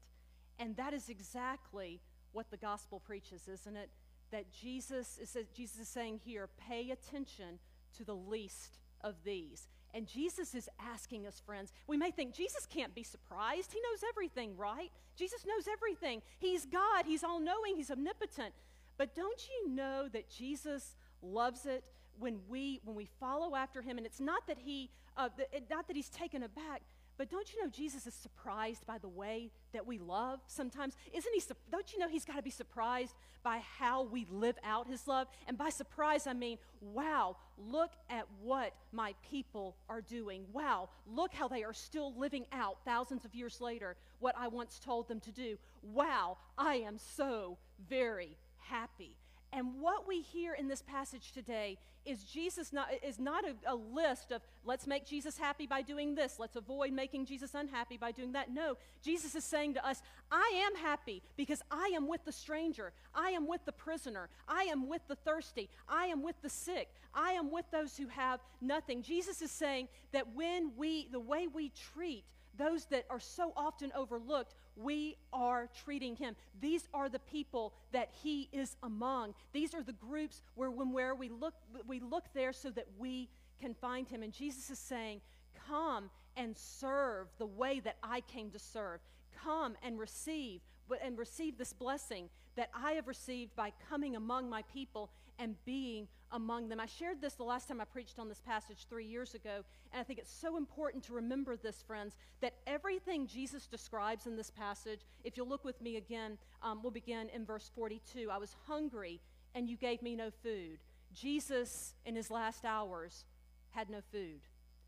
And 0.59 0.77
that 0.77 0.93
is 0.93 1.09
exactly 1.09 2.01
what 2.33 2.51
the 2.51 2.57
gospel 2.57 3.01
preaches, 3.01 3.49
isn't 3.49 3.77
it? 3.77 3.91
that 4.31 4.53
Jesus 4.53 5.19
is, 5.21 5.37
uh, 5.37 5.41
Jesus 5.55 5.81
is 5.81 5.89
saying 5.89 6.21
here, 6.25 6.49
pay 6.69 6.91
attention 6.91 7.59
to 7.97 8.05
the 8.05 8.15
least 8.15 8.79
of 9.03 9.15
these. 9.25 9.69
And 9.95 10.07
Jesus 10.07 10.55
is 10.55 10.69
asking 10.79 11.27
us, 11.27 11.41
friends, 11.45 11.73
we 11.87 11.97
may 11.97 12.11
think 12.11 12.35
Jesus 12.35 12.67
can't 12.67 12.95
be 12.95 13.03
surprised. 13.03 13.73
He 13.73 13.81
knows 13.81 14.05
everything, 14.09 14.57
right? 14.57 14.91
Jesus 15.17 15.47
knows 15.47 15.67
everything. 15.67 16.21
He's 16.39 16.67
God, 16.67 17.07
He's 17.07 17.25
all 17.25 17.41
knowing, 17.41 17.77
He's 17.77 17.91
omnipotent. 17.91 18.53
But 18.99 19.15
don't 19.15 19.49
you 19.49 19.71
know 19.71 20.09
that 20.13 20.29
Jesus 20.29 20.97
loves 21.23 21.65
it 21.65 21.85
when 22.19 22.41
we, 22.49 22.81
when 22.85 22.97
we 22.97 23.09
follow 23.19 23.57
after 23.57 23.81
Him? 23.81 23.97
And 23.97 24.07
it's 24.07 24.21
not 24.21 24.47
that, 24.49 24.59
he, 24.59 24.91
uh, 25.17 25.29
not 25.71 25.87
that 25.87 25.97
He's 25.97 26.11
taken 26.11 26.43
aback, 26.43 26.83
but 27.19 27.29
don't 27.29 27.53
you 27.53 27.61
know 27.61 27.69
Jesus 27.69 28.07
is 28.07 28.15
surprised 28.15 28.87
by 28.87 28.99
the 28.99 29.09
way 29.09 29.51
that 29.73 29.85
we 29.85 29.99
love 29.99 30.39
sometimes? 30.47 30.95
Isn't 31.13 31.35
he? 31.35 31.43
Don't 31.71 31.93
you 31.93 31.99
know 31.99 32.09
he's 32.09 32.25
got 32.25 32.37
to 32.37 32.43
be 32.43 32.51
surprised 32.51 33.13
by 33.43 33.61
how 33.79 34.05
we 34.05 34.25
live 34.31 34.57
out 34.63 34.87
his 34.87 35.09
love? 35.09 35.27
And 35.49 35.59
by 35.59 35.71
surprise, 35.71 36.29
I 36.29 36.33
mean, 36.33 36.59
wow, 36.81 37.37
look 37.57 37.91
at 38.09 38.27
what 38.41 38.73
my 38.93 39.15
people 39.29 39.77
are 39.89 40.01
doing. 40.01 40.45
Wow, 40.53 40.91
look 41.09 41.35
how 41.35 41.49
they 41.49 41.65
are 41.65 41.73
still 41.73 42.15
living 42.17 42.47
out 42.53 42.79
thousands 42.85 43.25
of 43.25 43.35
years 43.35 43.61
later 43.61 43.97
what 44.21 44.37
I 44.39 44.47
once 44.47 44.79
told 44.79 45.09
them 45.09 45.19
to 45.21 45.33
do. 45.33 45.59
Wow, 45.83 46.39
I 46.57 46.77
am 46.77 46.99
so 46.99 47.59
very 47.89 48.37
happy. 48.71 49.17
And 49.53 49.81
what 49.81 50.07
we 50.07 50.21
hear 50.21 50.53
in 50.53 50.69
this 50.69 50.83
passage 50.83 51.33
today 51.33 51.79
is 52.05 52.23
Jesus 52.23 52.73
not, 52.73 52.89
is 53.03 53.19
not 53.19 53.45
a, 53.45 53.55
a, 53.73 53.75
list 53.75 54.31
of 54.31 54.43
let's 54.65 54.87
make 54.87 55.07
Jesus 55.07 55.39
happy 55.39 55.67
by 55.67 55.83
doing 55.83 56.15
this, 56.15 56.37
let's 56.39 56.57
avoid 56.57 56.93
making 56.93 57.27
Jesus 57.27 57.55
unhappy 57.55 57.97
by 57.97 58.13
doing 58.13 58.33
that. 58.33 58.53
No, 58.53 58.77
Jesus 59.03 59.35
is 59.35 59.45
saying 59.45 59.75
to 59.75 59.87
us, 59.87 60.03
I 60.31 60.67
am 60.67 60.77
happy 60.77 61.23
because 61.37 61.63
I 61.71 61.93
am 61.95 62.07
with 62.09 62.25
the 62.25 62.33
stranger, 62.33 62.93
I 63.15 63.31
am 63.31 63.47
with 63.47 63.65
the 63.65 63.73
prisoner, 63.73 64.29
I 64.47 64.65
am 64.65 64.89
with 64.89 65.03
the 65.09 65.17
thirsty, 65.17 65.71
I 65.89 66.07
am 66.07 66.23
with 66.23 66.37
the 66.43 66.51
sick, 66.51 66.89
I 67.15 67.33
am 67.33 67.51
with 67.51 67.65
those 67.71 67.97
who 67.97 68.09
have 68.09 68.41
nothing. 68.61 69.03
Jesus 69.03 69.41
is 69.41 69.51
saying 69.51 69.89
that 70.13 70.35
when 70.35 70.73
we, 70.77 71.09
the 71.11 71.21
way 71.21 71.47
we 71.47 71.73
treat 71.95 72.25
those 72.59 72.87
that 72.87 73.07
are 73.09 73.21
so 73.21 73.53
often 73.57 73.93
overlooked, 73.95 74.55
we 74.79 75.17
are 75.33 75.69
treating 75.85 76.17
him. 76.17 76.37
These 76.61 76.89
are 76.95 77.09
the 77.09 77.19
people 77.19 77.75
that 77.93 78.11
he 78.23 78.49
is 78.53 78.77
among. 78.83 79.35
These 79.53 79.75
are 79.75 79.83
the 79.83 79.93
groups 79.93 80.43
where 80.55 80.71
when 80.71 80.93
where 80.93 81.15
we 81.15 81.29
look 81.29 81.55
we 81.87 82.01
look 82.01 82.25
there 82.35 82.53
so 82.53 82.71
that 82.71 82.87
we 82.99 83.29
can 83.61 83.75
find 83.75 84.09
him. 84.09 84.23
And 84.23 84.33
Jesus 84.33 84.71
is 84.71 84.79
saying, 84.79 85.21
"Come 85.67 86.11
and 86.37 86.57
serve 86.57 87.27
the 87.39 87.47
way 87.47 87.81
that 87.81 87.97
I 88.03 88.21
came 88.21 88.51
to 88.53 88.59
serve. 88.59 89.01
Come 89.43 89.77
and 89.83 89.99
receive 89.99 90.61
and 91.03 91.19
receive 91.19 91.59
this 91.59 91.73
blessing 91.73 92.31
that 92.55 92.71
I 92.75 92.93
have 92.93 93.07
received 93.07 93.55
by 93.55 93.73
coming 93.91 94.17
among 94.17 94.49
my 94.49 94.63
people 94.63 95.11
and 95.39 95.55
being 95.65 96.09
among 96.33 96.69
them. 96.69 96.81
I 96.81 96.87
shared 96.87 97.21
this 97.21 97.35
the 97.35 97.45
last 97.45 97.69
time 97.69 97.81
I 97.81 97.85
preached 97.85 98.19
on 98.19 98.29
this 98.29 98.41
passage 98.41 98.87
three 98.89 99.07
years 99.07 99.35
ago, 99.35 99.65
and 99.93 100.01
I 100.01 100.03
think 100.03 100.19
it's 100.19 100.33
so 100.33 100.57
important 100.57 101.05
to 101.05 101.15
remember 101.15 101.57
this, 101.57 101.83
friends, 101.83 102.17
that 102.41 102.55
everything 102.67 103.27
Jesus 103.27 103.67
describes 103.67 104.27
in 104.27 104.37
this 104.37 104.51
passage, 104.51 105.01
if 105.25 105.37
you'll 105.37 105.49
look 105.49 105.65
with 105.65 105.81
me 105.81 105.97
again, 105.97 106.39
um, 106.63 106.81
we'll 106.83 106.93
begin 106.93 107.29
in 107.31 107.45
verse 107.45 107.71
42. 107.75 108.31
I 108.31 108.39
was 108.39 108.55
hungry, 108.67 109.21
and 109.55 109.69
you 109.69 109.77
gave 109.77 110.03
me 110.03 110.17
no 110.17 110.31
food. 110.43 110.79
Jesus, 111.15 111.95
in 112.05 112.15
his 112.15 112.31
last 112.31 112.65
hours, 112.65 113.25
had 113.71 113.89
no 113.89 114.01
food. 114.13 114.41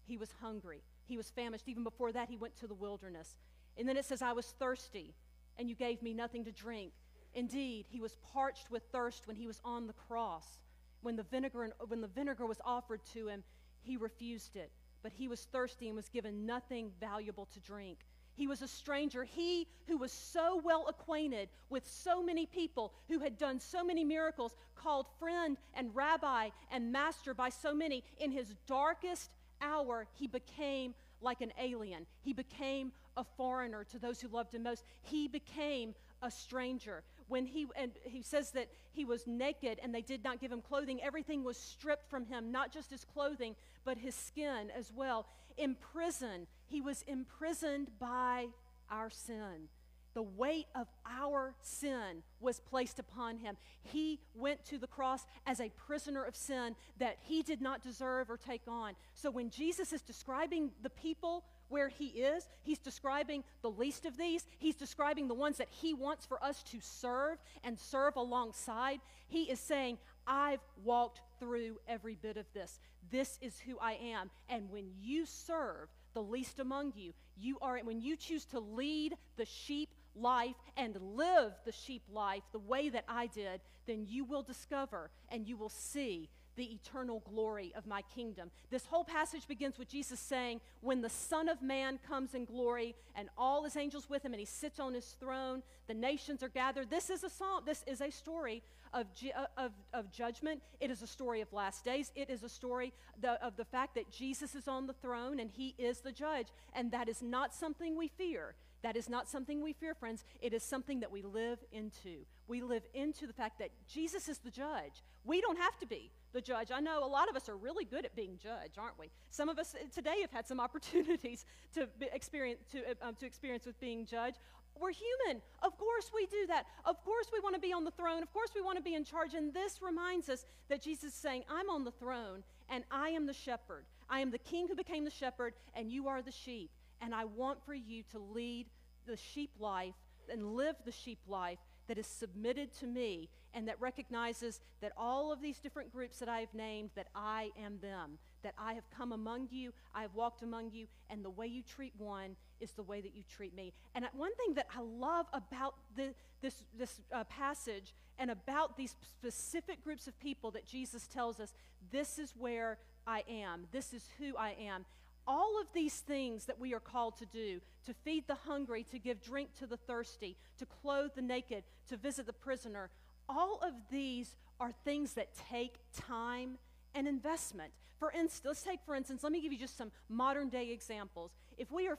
He 0.04 0.16
was 0.16 0.35
hungry. 0.40 0.83
He 1.07 1.16
was 1.16 1.30
famished. 1.30 1.69
Even 1.69 1.85
before 1.85 2.12
that, 2.12 2.28
he 2.28 2.37
went 2.37 2.57
to 2.57 2.66
the 2.66 2.75
wilderness. 2.75 3.37
And 3.78 3.88
then 3.88 3.97
it 3.97 4.04
says, 4.04 4.21
I 4.21 4.33
was 4.33 4.47
thirsty, 4.59 5.14
and 5.59 5.69
you 5.69 5.75
gave 5.75 6.02
me 6.02 6.12
nothing 6.12 6.45
to 6.45 6.52
drink. 6.52 6.92
Indeed, 7.34 7.87
he 7.88 8.00
was 8.00 8.16
parched 8.32 8.70
with 8.70 8.82
thirst 8.92 9.26
when 9.26 9.37
he 9.37 9.46
was 9.46 9.60
on 9.64 9.87
the 9.87 9.92
cross. 9.92 10.58
When 11.02 11.16
the 11.16 11.22
vinegar, 11.22 11.70
when 11.88 12.00
the 12.00 12.08
vinegar 12.08 12.46
was 12.46 12.60
offered 12.64 13.00
to 13.14 13.28
him, 13.28 13.44
he 13.82 13.96
refused 13.96 14.56
it. 14.56 14.70
But 15.02 15.12
he 15.12 15.28
was 15.28 15.44
thirsty 15.44 15.87
and 15.87 15.96
was 15.96 16.08
given 16.08 16.44
nothing 16.44 16.90
valuable 17.00 17.46
to 17.46 17.60
drink. 17.60 17.99
He 18.34 18.46
was 18.46 18.62
a 18.62 18.68
stranger. 18.68 19.25
He 19.25 19.66
who 19.87 19.96
was 19.96 20.12
so 20.12 20.60
well 20.62 20.87
acquainted 20.88 21.49
with 21.68 21.87
so 21.87 22.22
many 22.22 22.46
people, 22.46 22.92
who 23.08 23.18
had 23.20 23.38
done 23.38 23.60
so 23.60 23.84
many 23.84 24.04
miracles, 24.04 24.54
called 24.75 25.06
friend 25.18 25.56
and 25.75 25.94
rabbi 25.94 26.50
and 26.70 26.92
master 26.92 27.34
by 27.34 27.49
so 27.49 27.75
many, 27.75 28.04
in 28.18 28.30
his 28.30 28.54
darkest 28.66 29.30
hour, 29.60 30.06
he 30.14 30.26
became 30.26 30.94
like 31.20 31.40
an 31.40 31.52
alien. 31.58 32.06
He 32.22 32.32
became 32.32 32.92
a 33.16 33.25
foreigner 33.25 33.84
to 33.84 33.99
those 33.99 34.20
who 34.20 34.28
loved 34.28 34.54
him 34.54 34.62
most. 34.62 34.84
He 35.02 35.28
became 35.28 35.94
a 36.22 36.30
stranger 36.30 37.02
when 37.30 37.46
he 37.46 37.66
and 37.76 37.92
he 38.02 38.22
says 38.22 38.50
that 38.50 38.68
he 38.92 39.04
was 39.04 39.26
naked 39.26 39.78
and 39.82 39.94
they 39.94 40.02
did 40.02 40.22
not 40.22 40.40
give 40.40 40.52
him 40.52 40.60
clothing 40.60 41.00
everything 41.02 41.42
was 41.44 41.56
stripped 41.56 42.08
from 42.10 42.26
him 42.26 42.50
not 42.52 42.72
just 42.72 42.90
his 42.90 43.04
clothing 43.04 43.54
but 43.84 43.96
his 43.96 44.14
skin 44.14 44.70
as 44.76 44.92
well 44.92 45.26
in 45.56 45.75
prison 45.92 46.46
he 46.66 46.80
was 46.80 47.02
imprisoned 47.08 47.88
by 47.99 48.46
our 48.90 49.08
sin 49.08 49.68
the 50.14 50.22
weight 50.22 50.66
of 50.75 50.88
our 51.06 51.54
sin 51.60 52.22
was 52.40 52.58
placed 52.58 52.99
upon 52.99 53.38
him. 53.38 53.56
He 53.82 54.18
went 54.34 54.64
to 54.66 54.78
the 54.78 54.87
cross 54.87 55.25
as 55.46 55.60
a 55.60 55.70
prisoner 55.70 56.25
of 56.25 56.34
sin 56.34 56.75
that 56.99 57.18
he 57.20 57.42
did 57.42 57.60
not 57.60 57.82
deserve 57.82 58.28
or 58.30 58.37
take 58.37 58.66
on. 58.66 58.94
So 59.14 59.30
when 59.30 59.50
Jesus 59.50 59.92
is 59.92 60.02
describing 60.02 60.72
the 60.82 60.90
people 60.90 61.44
where 61.70 61.88
he 61.88 62.06
is. 62.08 62.46
He's 62.62 62.78
describing 62.78 63.42
the 63.62 63.70
least 63.70 64.04
of 64.04 64.16
these. 64.16 64.44
He's 64.58 64.74
describing 64.74 65.28
the 65.28 65.34
ones 65.34 65.56
that 65.56 65.68
he 65.70 65.94
wants 65.94 66.26
for 66.26 66.42
us 66.44 66.62
to 66.64 66.78
serve 66.80 67.38
and 67.64 67.78
serve 67.78 68.16
alongside. 68.16 69.00
He 69.28 69.44
is 69.44 69.58
saying, 69.58 69.96
I've 70.26 70.60
walked 70.84 71.22
through 71.38 71.78
every 71.88 72.16
bit 72.16 72.36
of 72.36 72.46
this. 72.52 72.78
This 73.10 73.38
is 73.40 73.58
who 73.58 73.78
I 73.80 73.92
am. 73.92 74.30
And 74.48 74.70
when 74.70 74.90
you 75.00 75.24
serve 75.24 75.88
the 76.12 76.22
least 76.22 76.58
among 76.58 76.92
you, 76.96 77.12
you 77.38 77.58
are, 77.62 77.78
when 77.78 78.00
you 78.00 78.16
choose 78.16 78.44
to 78.46 78.60
lead 78.60 79.14
the 79.36 79.46
sheep 79.46 79.88
life 80.14 80.56
and 80.76 80.96
live 81.14 81.52
the 81.64 81.72
sheep 81.72 82.02
life 82.12 82.42
the 82.52 82.58
way 82.58 82.88
that 82.88 83.04
I 83.08 83.28
did, 83.28 83.60
then 83.86 84.04
you 84.08 84.24
will 84.24 84.42
discover 84.42 85.10
and 85.30 85.46
you 85.46 85.56
will 85.56 85.70
see 85.70 86.28
the 86.61 86.73
eternal 86.75 87.23
glory 87.29 87.73
of 87.75 87.87
my 87.87 88.02
kingdom. 88.14 88.50
This 88.71 88.85
whole 88.85 89.02
passage 89.02 89.49
begins 89.49 89.79
with 89.79 89.88
Jesus 89.88 90.21
saying, 90.21 90.61
When 90.83 91.00
the 91.00 91.09
Son 91.09 91.49
of 91.49 91.62
Man 91.62 91.99
comes 92.07 92.35
in 92.35 92.45
glory 92.45 92.95
and 93.14 93.31
all 93.38 93.64
his 93.64 93.79
angels 93.79 94.11
with 94.11 94.23
him 94.23 94.35
and 94.35 94.40
he 94.40 94.47
sits 94.47 94.79
on 94.79 94.93
his 94.93 95.17
throne, 95.19 95.62
the 95.88 95.95
nations 95.95 96.43
are 96.43 96.50
gathered. 96.50 96.90
This 96.90 97.09
is 97.09 97.25
a 97.25 97.31
song, 97.31 97.62
this 97.64 97.83
is 97.87 98.02
a 98.02 98.11
story 98.11 98.62
of, 98.93 99.07
uh, 99.35 99.47
of, 99.57 99.73
of 99.95 100.12
judgment. 100.12 100.61
It 100.81 100.90
is 100.90 101.00
a 101.00 101.07
story 101.07 101.40
of 101.40 101.50
last 101.50 101.83
days. 101.83 102.12
It 102.14 102.29
is 102.29 102.43
a 102.43 102.49
story 102.49 102.93
the, 103.19 103.43
of 103.43 103.57
the 103.57 103.64
fact 103.64 103.95
that 103.95 104.11
Jesus 104.11 104.55
is 104.55 104.69
on 104.69 104.87
the 104.87 104.93
throne 104.93 105.40
and 105.40 105.50
he 105.50 105.75
is 105.79 106.00
the 106.00 106.12
judge. 106.12 106.49
And 106.75 106.90
that 106.93 107.09
is 107.09 107.23
not 107.23 107.55
something 107.55 107.97
we 107.97 108.09
fear. 108.09 108.55
That 108.83 108.97
is 108.97 109.09
not 109.09 109.29
something 109.29 109.62
we 109.62 109.73
fear, 109.73 109.95
friends. 109.95 110.25
It 110.43 110.52
is 110.52 110.62
something 110.62 111.00
that 111.00 111.11
we 111.11 111.23
live 111.23 111.59
into. 111.73 112.26
We 112.49 112.62
live 112.62 112.83
into 112.93 113.26
the 113.26 113.33
fact 113.33 113.59
that 113.61 113.71
Jesus 113.88 114.29
is 114.29 114.38
the 114.38 114.50
judge. 114.50 115.02
We 115.25 115.40
don't 115.40 115.59
have 115.59 115.79
to 115.79 115.87
be 115.87 116.11
the 116.32 116.40
judge. 116.40 116.70
I 116.70 116.80
know 116.80 117.04
a 117.04 117.06
lot 117.06 117.28
of 117.28 117.37
us 117.37 117.49
are 117.49 117.56
really 117.56 117.84
good 117.84 118.04
at 118.04 118.14
being 118.14 118.38
judge, 118.42 118.72
aren't 118.78 118.99
we? 118.99 119.10
Some 119.30 119.49
of 119.49 119.58
us 119.58 119.75
today 119.92 120.20
have 120.20 120.30
had 120.30 120.46
some 120.46 120.60
opportunities 120.66 121.44
to 121.75 121.88
experience 122.12 122.60
to, 122.72 122.78
uh, 122.78 123.08
um, 123.08 123.14
to 123.16 123.26
experience 123.26 123.66
with 123.66 123.78
being 123.80 124.06
judge. 124.06 124.34
We're 124.80 124.92
human. 124.92 125.42
Of 125.62 125.76
course 125.76 126.10
we 126.14 126.26
do 126.26 126.46
that. 126.46 126.64
Of 126.84 127.02
course 127.04 127.26
we 127.32 127.40
want 127.40 127.54
to 127.54 127.60
be 127.60 127.72
on 127.72 127.84
the 127.84 127.90
throne. 127.90 128.22
Of 128.22 128.32
course 128.32 128.50
we 128.54 128.62
want 128.62 128.78
to 128.78 128.82
be 128.82 128.94
in 128.94 129.04
charge. 129.04 129.34
And 129.34 129.52
this 129.52 129.82
reminds 129.82 130.28
us 130.28 130.46
that 130.68 130.80
Jesus 130.80 131.12
is 131.12 131.14
saying, 131.14 131.44
I'm 131.50 131.68
on 131.68 131.84
the 131.84 131.90
throne 131.90 132.42
and 132.70 132.84
I 132.90 133.10
am 133.10 133.26
the 133.26 133.34
shepherd. 133.34 133.84
I 134.08 134.20
am 134.20 134.30
the 134.30 134.38
king 134.38 134.68
who 134.68 134.75
became 134.75 135.04
the 135.04 135.10
shepherd 135.10 135.54
and 135.75 135.90
you 135.90 136.08
are 136.08 136.22
the 136.22 136.32
sheep. 136.32 136.70
And 137.02 137.14
I 137.14 137.26
want 137.26 137.64
for 137.64 137.75
you 137.75 138.02
to 138.12 138.18
lead 138.18 138.66
the 139.06 139.16
sheep 139.16 139.50
life 139.58 139.94
and 140.30 140.54
live 140.54 140.76
the 140.84 140.92
sheep 140.92 141.18
life 141.26 141.58
that 141.90 141.99
is 141.99 142.06
submitted 142.06 142.73
to 142.73 142.87
me 142.87 143.28
and 143.52 143.66
that 143.66 143.75
recognizes 143.80 144.61
that 144.80 144.92
all 144.97 145.32
of 145.32 145.42
these 145.42 145.59
different 145.59 145.92
groups 145.92 146.20
that 146.20 146.28
I 146.28 146.38
have 146.38 146.54
named, 146.54 146.90
that 146.94 147.09
I 147.16 147.50
am 147.61 147.80
them, 147.82 148.18
that 148.44 148.54
I 148.56 148.75
have 148.75 148.88
come 148.97 149.11
among 149.11 149.49
you, 149.50 149.73
I 149.92 150.02
have 150.02 150.14
walked 150.14 150.44
among 150.44 150.70
you, 150.70 150.87
and 151.11 151.25
the 151.25 151.30
way 151.30 151.49
you 151.49 151.64
treat 151.64 151.92
one 151.99 152.37
is 152.61 152.70
the 152.70 152.85
way 152.85 153.00
that 153.00 153.16
you 153.16 153.25
treat 153.28 153.56
me. 153.56 153.73
And 153.97 154.04
one 154.16 154.30
thing 154.37 154.54
that 154.54 154.68
I 154.73 154.82
love 154.82 155.26
about 155.32 155.75
the, 155.97 156.14
this, 156.40 156.62
this 156.78 157.00
uh, 157.12 157.25
passage 157.25 157.92
and 158.20 158.30
about 158.30 158.76
these 158.76 158.94
specific 159.02 159.82
groups 159.82 160.06
of 160.06 160.16
people 160.20 160.52
that 160.52 160.64
Jesus 160.64 161.09
tells 161.09 161.40
us, 161.40 161.52
this 161.90 162.20
is 162.20 162.35
where 162.38 162.78
I 163.04 163.25
am, 163.28 163.66
this 163.73 163.92
is 163.92 164.06
who 164.20 164.37
I 164.37 164.54
am, 164.61 164.85
all 165.26 165.60
of 165.60 165.66
these 165.72 166.00
things 166.00 166.46
that 166.46 166.58
we 166.58 166.74
are 166.74 166.80
called 166.80 167.16
to 167.18 167.26
do 167.26 167.60
to 167.86 167.94
feed 168.04 168.26
the 168.26 168.34
hungry, 168.34 168.84
to 168.90 168.98
give 168.98 169.22
drink 169.22 169.54
to 169.58 169.66
the 169.66 169.76
thirsty, 169.76 170.36
to 170.58 170.66
clothe 170.66 171.10
the 171.14 171.22
naked, 171.22 171.64
to 171.88 171.96
visit 171.96 172.26
the 172.26 172.32
prisoner 172.32 172.90
all 173.30 173.60
of 173.62 173.74
these 173.90 174.36
are 174.58 174.72
things 174.84 175.14
that 175.14 175.28
take 175.50 175.78
time 175.96 176.58
and 176.94 177.06
investment. 177.06 177.72
For 177.98 178.10
instance, 178.10 178.42
let's 178.44 178.62
take 178.62 178.80
for 178.84 178.96
instance, 178.96 179.22
let 179.22 179.32
me 179.32 179.40
give 179.40 179.52
you 179.52 179.58
just 179.58 179.76
some 179.76 179.92
modern 180.08 180.48
day 180.48 180.70
examples. 180.70 181.30
If 181.56 181.70
we 181.70 181.88
are 181.88 181.98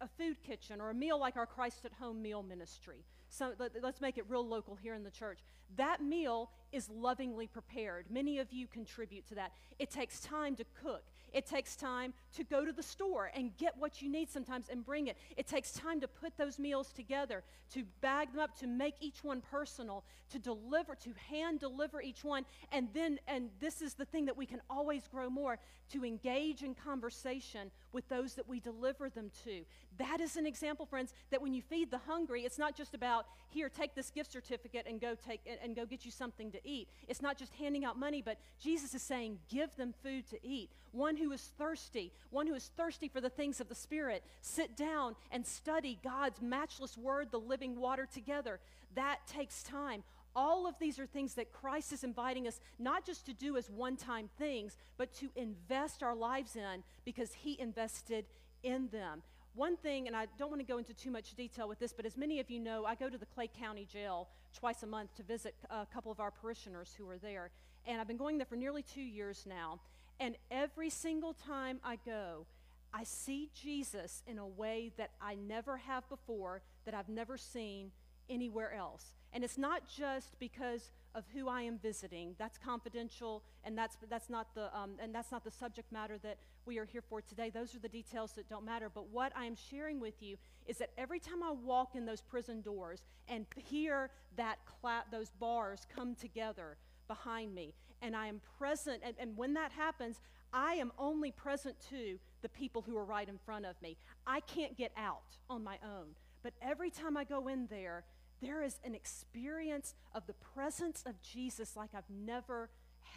a 0.00 0.08
food 0.18 0.36
kitchen 0.46 0.80
or 0.80 0.90
a 0.90 0.94
meal 0.94 1.18
like 1.18 1.36
our 1.36 1.46
Christ 1.46 1.84
at 1.84 1.92
Home 1.94 2.22
meal 2.22 2.42
ministry, 2.42 3.04
so 3.30 3.52
let, 3.58 3.84
us 3.84 4.00
make 4.00 4.18
it 4.18 4.24
real 4.28 4.46
local 4.46 4.74
here 4.74 4.94
in 4.94 5.04
the 5.04 5.10
church. 5.10 5.38
That 5.76 6.02
meal 6.02 6.50
is 6.72 6.88
lovingly 6.90 7.46
prepared. 7.46 8.06
Many 8.10 8.38
of 8.40 8.52
you 8.52 8.66
contribute 8.66 9.26
to 9.28 9.36
that. 9.36 9.52
It 9.78 9.90
takes 9.90 10.20
time 10.20 10.56
to 10.56 10.64
cook. 10.82 11.04
It 11.32 11.46
takes 11.46 11.76
time 11.76 12.12
to 12.34 12.42
go 12.42 12.64
to 12.64 12.72
the 12.72 12.82
store 12.82 13.30
and 13.34 13.56
get 13.56 13.76
what 13.78 14.02
you 14.02 14.10
need 14.10 14.30
sometimes 14.30 14.68
and 14.68 14.84
bring 14.84 15.06
it. 15.06 15.16
It 15.36 15.46
takes 15.46 15.70
time 15.70 16.00
to 16.00 16.08
put 16.08 16.36
those 16.36 16.58
meals 16.58 16.92
together, 16.92 17.44
to 17.72 17.84
bag 18.00 18.32
them 18.32 18.40
up, 18.40 18.58
to 18.58 18.66
make 18.66 18.94
each 19.00 19.22
one 19.22 19.40
personal, 19.40 20.02
to 20.30 20.40
deliver, 20.40 20.96
to 20.96 21.10
hand 21.28 21.60
deliver 21.60 22.02
each 22.02 22.24
one. 22.24 22.44
And 22.72 22.88
then, 22.92 23.20
and 23.28 23.50
this 23.60 23.80
is 23.80 23.94
the 23.94 24.04
thing 24.04 24.26
that 24.26 24.36
we 24.36 24.46
can 24.46 24.60
always 24.68 25.06
grow 25.06 25.30
more, 25.30 25.60
to 25.92 26.04
engage 26.04 26.62
in 26.62 26.74
conversation 26.74 27.70
with 27.92 28.08
those 28.08 28.34
that 28.34 28.48
we 28.48 28.60
deliver 28.60 29.08
them 29.08 29.30
to. 29.44 29.62
That 29.98 30.20
is 30.20 30.36
an 30.36 30.46
example, 30.46 30.86
friends, 30.86 31.12
that 31.30 31.42
when 31.42 31.52
you 31.52 31.62
feed 31.62 31.90
the 31.90 31.98
hungry, 31.98 32.44
it's 32.44 32.58
not 32.58 32.76
just 32.76 32.94
about, 32.94 33.26
here, 33.48 33.68
take 33.68 33.94
this 33.94 34.10
gift 34.10 34.32
certificate 34.32 34.86
and 34.88 35.00
go 35.00 35.14
take 35.14 35.40
and, 35.46 35.58
and 35.62 35.76
go 35.76 35.86
get 35.86 36.04
you 36.04 36.10
something 36.10 36.50
to 36.52 36.58
eat. 36.64 36.88
It's 37.08 37.22
not 37.22 37.36
just 37.36 37.54
handing 37.54 37.84
out 37.84 37.98
money, 37.98 38.22
but 38.22 38.38
Jesus 38.60 38.94
is 38.94 39.02
saying, 39.02 39.38
give 39.48 39.74
them 39.76 39.94
food 40.02 40.26
to 40.28 40.38
eat. 40.46 40.70
One 40.92 41.16
who 41.16 41.32
is 41.32 41.52
thirsty, 41.58 42.12
one 42.30 42.46
who 42.46 42.54
is 42.54 42.70
thirsty 42.76 43.08
for 43.08 43.20
the 43.20 43.30
things 43.30 43.60
of 43.60 43.68
the 43.68 43.74
Spirit, 43.74 44.24
sit 44.40 44.76
down 44.76 45.14
and 45.30 45.46
study 45.46 45.98
God's 46.02 46.40
matchless 46.40 46.96
word, 46.96 47.30
the 47.30 47.38
living 47.38 47.78
water, 47.78 48.08
together. 48.12 48.58
That 48.94 49.18
takes 49.26 49.62
time. 49.62 50.02
All 50.36 50.66
of 50.66 50.74
these 50.78 50.98
are 50.98 51.06
things 51.06 51.34
that 51.34 51.52
Christ 51.52 51.92
is 51.92 52.04
inviting 52.04 52.46
us 52.46 52.60
not 52.78 53.04
just 53.04 53.26
to 53.26 53.32
do 53.32 53.56
as 53.56 53.68
one 53.68 53.96
time 53.96 54.28
things, 54.38 54.76
but 54.96 55.12
to 55.14 55.30
invest 55.34 56.02
our 56.02 56.14
lives 56.14 56.56
in 56.56 56.84
because 57.04 57.32
He 57.32 57.60
invested 57.60 58.26
in 58.62 58.88
them. 58.88 59.22
One 59.54 59.76
thing, 59.76 60.06
and 60.06 60.16
I 60.16 60.26
don't 60.38 60.48
want 60.48 60.60
to 60.60 60.66
go 60.66 60.78
into 60.78 60.94
too 60.94 61.10
much 61.10 61.34
detail 61.34 61.68
with 61.68 61.80
this, 61.80 61.92
but 61.92 62.06
as 62.06 62.16
many 62.16 62.38
of 62.38 62.50
you 62.50 62.60
know, 62.60 62.84
I 62.84 62.94
go 62.94 63.08
to 63.08 63.18
the 63.18 63.26
Clay 63.26 63.48
County 63.48 63.86
Jail 63.90 64.28
twice 64.54 64.82
a 64.84 64.86
month 64.86 65.14
to 65.16 65.24
visit 65.24 65.54
a 65.70 65.86
couple 65.92 66.12
of 66.12 66.20
our 66.20 66.30
parishioners 66.30 66.94
who 66.96 67.08
are 67.08 67.18
there. 67.18 67.50
And 67.86 68.00
I've 68.00 68.06
been 68.06 68.16
going 68.16 68.38
there 68.38 68.46
for 68.46 68.56
nearly 68.56 68.82
two 68.82 69.02
years 69.02 69.44
now. 69.48 69.80
And 70.20 70.36
every 70.50 70.90
single 70.90 71.32
time 71.32 71.80
I 71.82 71.96
go, 72.06 72.46
I 72.92 73.04
see 73.04 73.50
Jesus 73.54 74.22
in 74.26 74.38
a 74.38 74.46
way 74.46 74.92
that 74.98 75.10
I 75.20 75.34
never 75.34 75.78
have 75.78 76.08
before, 76.08 76.62
that 76.84 76.94
I've 76.94 77.08
never 77.08 77.36
seen 77.36 77.90
anywhere 78.30 78.72
else. 78.72 79.12
And 79.32 79.44
it's 79.44 79.58
not 79.58 79.82
just 79.86 80.38
because 80.38 80.90
of 81.14 81.24
who 81.34 81.48
I 81.48 81.62
am 81.62 81.78
visiting. 81.78 82.34
That's 82.38 82.58
confidential, 82.58 83.42
and 83.64 83.76
that's, 83.76 83.96
that's, 84.08 84.30
not 84.30 84.54
the, 84.54 84.74
um, 84.76 84.92
and 85.00 85.14
that's 85.14 85.30
not 85.32 85.44
the 85.44 85.50
subject 85.50 85.92
matter 85.92 86.18
that 86.22 86.38
we 86.66 86.78
are 86.78 86.84
here 86.84 87.02
for 87.02 87.20
today. 87.20 87.50
Those 87.50 87.74
are 87.74 87.78
the 87.78 87.88
details 87.88 88.32
that 88.32 88.48
don't 88.48 88.64
matter. 88.64 88.88
But 88.92 89.08
what 89.08 89.32
I 89.36 89.44
am 89.44 89.56
sharing 89.70 90.00
with 90.00 90.14
you 90.20 90.36
is 90.66 90.78
that 90.78 90.90
every 90.96 91.18
time 91.18 91.42
I 91.42 91.50
walk 91.50 91.94
in 91.94 92.06
those 92.06 92.20
prison 92.20 92.60
doors 92.60 93.04
and 93.28 93.46
hear 93.56 94.10
that 94.36 94.58
clap, 94.64 95.10
those 95.10 95.30
bars 95.30 95.86
come 95.94 96.14
together 96.14 96.76
behind 97.08 97.54
me, 97.54 97.74
and 98.02 98.16
I 98.16 98.26
am 98.28 98.40
present, 98.58 99.02
and, 99.04 99.14
and 99.18 99.36
when 99.36 99.54
that 99.54 99.72
happens, 99.72 100.20
I 100.52 100.74
am 100.74 100.92
only 100.98 101.30
present 101.30 101.76
to 101.90 102.18
the 102.42 102.48
people 102.48 102.82
who 102.82 102.96
are 102.96 103.04
right 103.04 103.28
in 103.28 103.38
front 103.38 103.66
of 103.66 103.80
me. 103.82 103.96
I 104.26 104.40
can't 104.40 104.76
get 104.76 104.92
out 104.96 105.36
on 105.48 105.62
my 105.62 105.78
own. 105.84 106.14
But 106.42 106.54
every 106.62 106.90
time 106.90 107.16
I 107.16 107.24
go 107.24 107.48
in 107.48 107.66
there, 107.68 108.04
there 108.42 108.62
is 108.62 108.78
an 108.84 108.94
experience 108.94 109.94
of 110.14 110.26
the 110.26 110.34
presence 110.54 111.02
of 111.06 111.20
Jesus 111.22 111.76
like 111.76 111.90
I've 111.94 112.08
never 112.08 112.70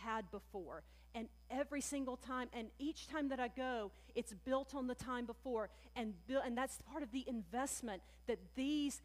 had 0.04 0.30
before. 0.32 0.84
And 1.16 1.28
every 1.52 1.82
single 1.82 2.18
time, 2.18 2.50
and 2.54 2.70
each 2.80 3.08
time 3.08 3.30
that 3.30 3.40
I 3.40 3.48
go, 3.48 3.92
it's 4.16 4.34
built 4.34 4.74
on 4.74 4.88
the 4.88 4.96
time 4.96 5.26
before. 5.26 5.70
And, 5.96 6.14
and 6.44 6.58
that's 6.58 6.82
part 6.82 7.04
of 7.04 7.12
the 7.12 7.24
investment 7.28 8.02
that 8.28 8.40
these, 8.56 9.02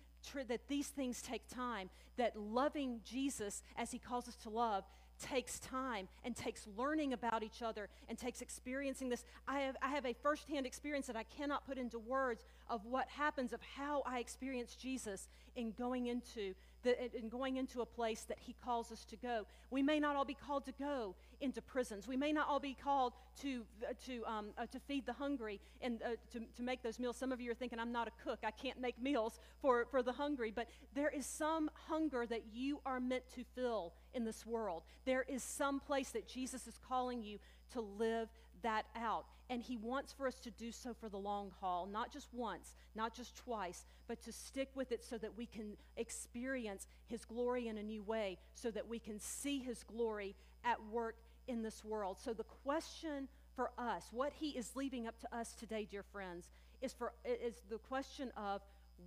that 0.48 0.68
these 0.68 0.88
things 0.88 1.20
take 1.20 1.46
time, 1.48 1.90
that 2.16 2.38
loving 2.38 3.00
Jesus 3.04 3.62
as 3.76 3.90
he 3.90 3.98
calls 3.98 4.26
us 4.26 4.36
to 4.36 4.50
love 4.50 4.84
takes 5.18 5.58
time 5.58 6.08
and 6.24 6.34
takes 6.34 6.66
learning 6.76 7.12
about 7.12 7.42
each 7.42 7.62
other 7.62 7.88
and 8.08 8.18
takes 8.18 8.40
experiencing 8.40 9.08
this. 9.08 9.24
I 9.46 9.60
have, 9.60 9.76
I 9.82 9.88
have 9.88 10.06
a 10.06 10.14
firsthand 10.14 10.66
experience 10.66 11.06
that 11.06 11.16
I 11.16 11.24
cannot 11.24 11.66
put 11.66 11.78
into 11.78 11.98
words 11.98 12.44
of 12.68 12.84
what 12.84 13.08
happens, 13.08 13.52
of 13.52 13.60
how 13.76 14.02
I 14.06 14.20
experience 14.20 14.74
Jesus 14.74 15.28
in 15.56 15.72
going 15.72 16.06
into 16.06 16.54
the, 16.82 17.16
in 17.16 17.28
going 17.28 17.56
into 17.56 17.80
a 17.80 17.86
place 17.86 18.22
that 18.28 18.38
he 18.38 18.54
calls 18.64 18.92
us 18.92 19.04
to 19.06 19.16
go. 19.16 19.46
We 19.70 19.82
may 19.82 19.98
not 20.00 20.16
all 20.16 20.24
be 20.24 20.34
called 20.34 20.64
to 20.66 20.72
go 20.72 21.14
into 21.40 21.60
prisons. 21.60 22.06
We 22.06 22.16
may 22.16 22.32
not 22.32 22.48
all 22.48 22.60
be 22.60 22.74
called 22.74 23.12
to, 23.42 23.64
to, 24.06 24.24
um, 24.26 24.46
uh, 24.56 24.66
to 24.66 24.78
feed 24.80 25.06
the 25.06 25.12
hungry 25.12 25.60
and 25.80 26.02
uh, 26.02 26.10
to, 26.32 26.40
to 26.56 26.62
make 26.62 26.82
those 26.82 26.98
meals. 26.98 27.16
Some 27.16 27.32
of 27.32 27.40
you 27.40 27.50
are 27.50 27.54
thinking, 27.54 27.78
I'm 27.78 27.92
not 27.92 28.08
a 28.08 28.22
cook. 28.22 28.40
I 28.44 28.50
can't 28.50 28.80
make 28.80 29.00
meals 29.00 29.40
for, 29.60 29.86
for 29.90 30.02
the 30.02 30.12
hungry. 30.12 30.52
But 30.54 30.68
there 30.94 31.08
is 31.08 31.26
some 31.26 31.70
hunger 31.88 32.26
that 32.26 32.44
you 32.52 32.80
are 32.86 33.00
meant 33.00 33.24
to 33.34 33.44
fill 33.54 33.92
in 34.14 34.24
this 34.24 34.46
world. 34.46 34.82
There 35.04 35.24
is 35.28 35.42
some 35.42 35.80
place 35.80 36.10
that 36.10 36.28
Jesus 36.28 36.66
is 36.66 36.78
calling 36.88 37.22
you 37.22 37.38
to 37.72 37.80
live 37.80 38.28
that 38.62 38.86
out. 38.96 39.26
And 39.50 39.62
He 39.62 39.76
wants 39.76 40.12
for 40.12 40.26
us 40.26 40.38
to 40.40 40.50
do 40.50 40.72
so 40.72 40.94
for 40.94 41.08
the 41.08 41.16
long 41.16 41.52
haul, 41.60 41.86
not 41.86 42.12
just 42.12 42.28
once, 42.32 42.74
not 42.94 43.14
just 43.14 43.36
twice, 43.36 43.84
but 44.06 44.22
to 44.22 44.32
stick 44.32 44.68
with 44.74 44.92
it 44.92 45.04
so 45.04 45.18
that 45.18 45.36
we 45.36 45.46
can 45.46 45.76
experience 45.96 46.86
His 47.06 47.24
glory 47.24 47.68
in 47.68 47.78
a 47.78 47.82
new 47.82 48.02
way, 48.02 48.38
so 48.54 48.70
that 48.70 48.88
we 48.88 48.98
can 48.98 49.18
see 49.18 49.58
His 49.58 49.82
glory 49.84 50.34
at 50.64 50.78
work 50.90 51.16
in 51.46 51.62
this 51.62 51.84
world. 51.84 52.18
So 52.22 52.32
the 52.32 52.44
question 52.44 53.28
for 53.56 53.70
us, 53.78 54.08
what 54.12 54.32
He 54.38 54.50
is 54.50 54.76
leaving 54.76 55.06
up 55.06 55.18
to 55.20 55.36
us 55.36 55.54
today, 55.54 55.86
dear 55.90 56.04
friends, 56.12 56.48
is, 56.80 56.92
for, 56.92 57.12
is 57.24 57.54
the 57.70 57.78
question 57.78 58.30
of 58.36 58.60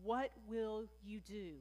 what 0.03 0.31
will 0.47 0.85
you 1.05 1.19
do? 1.19 1.53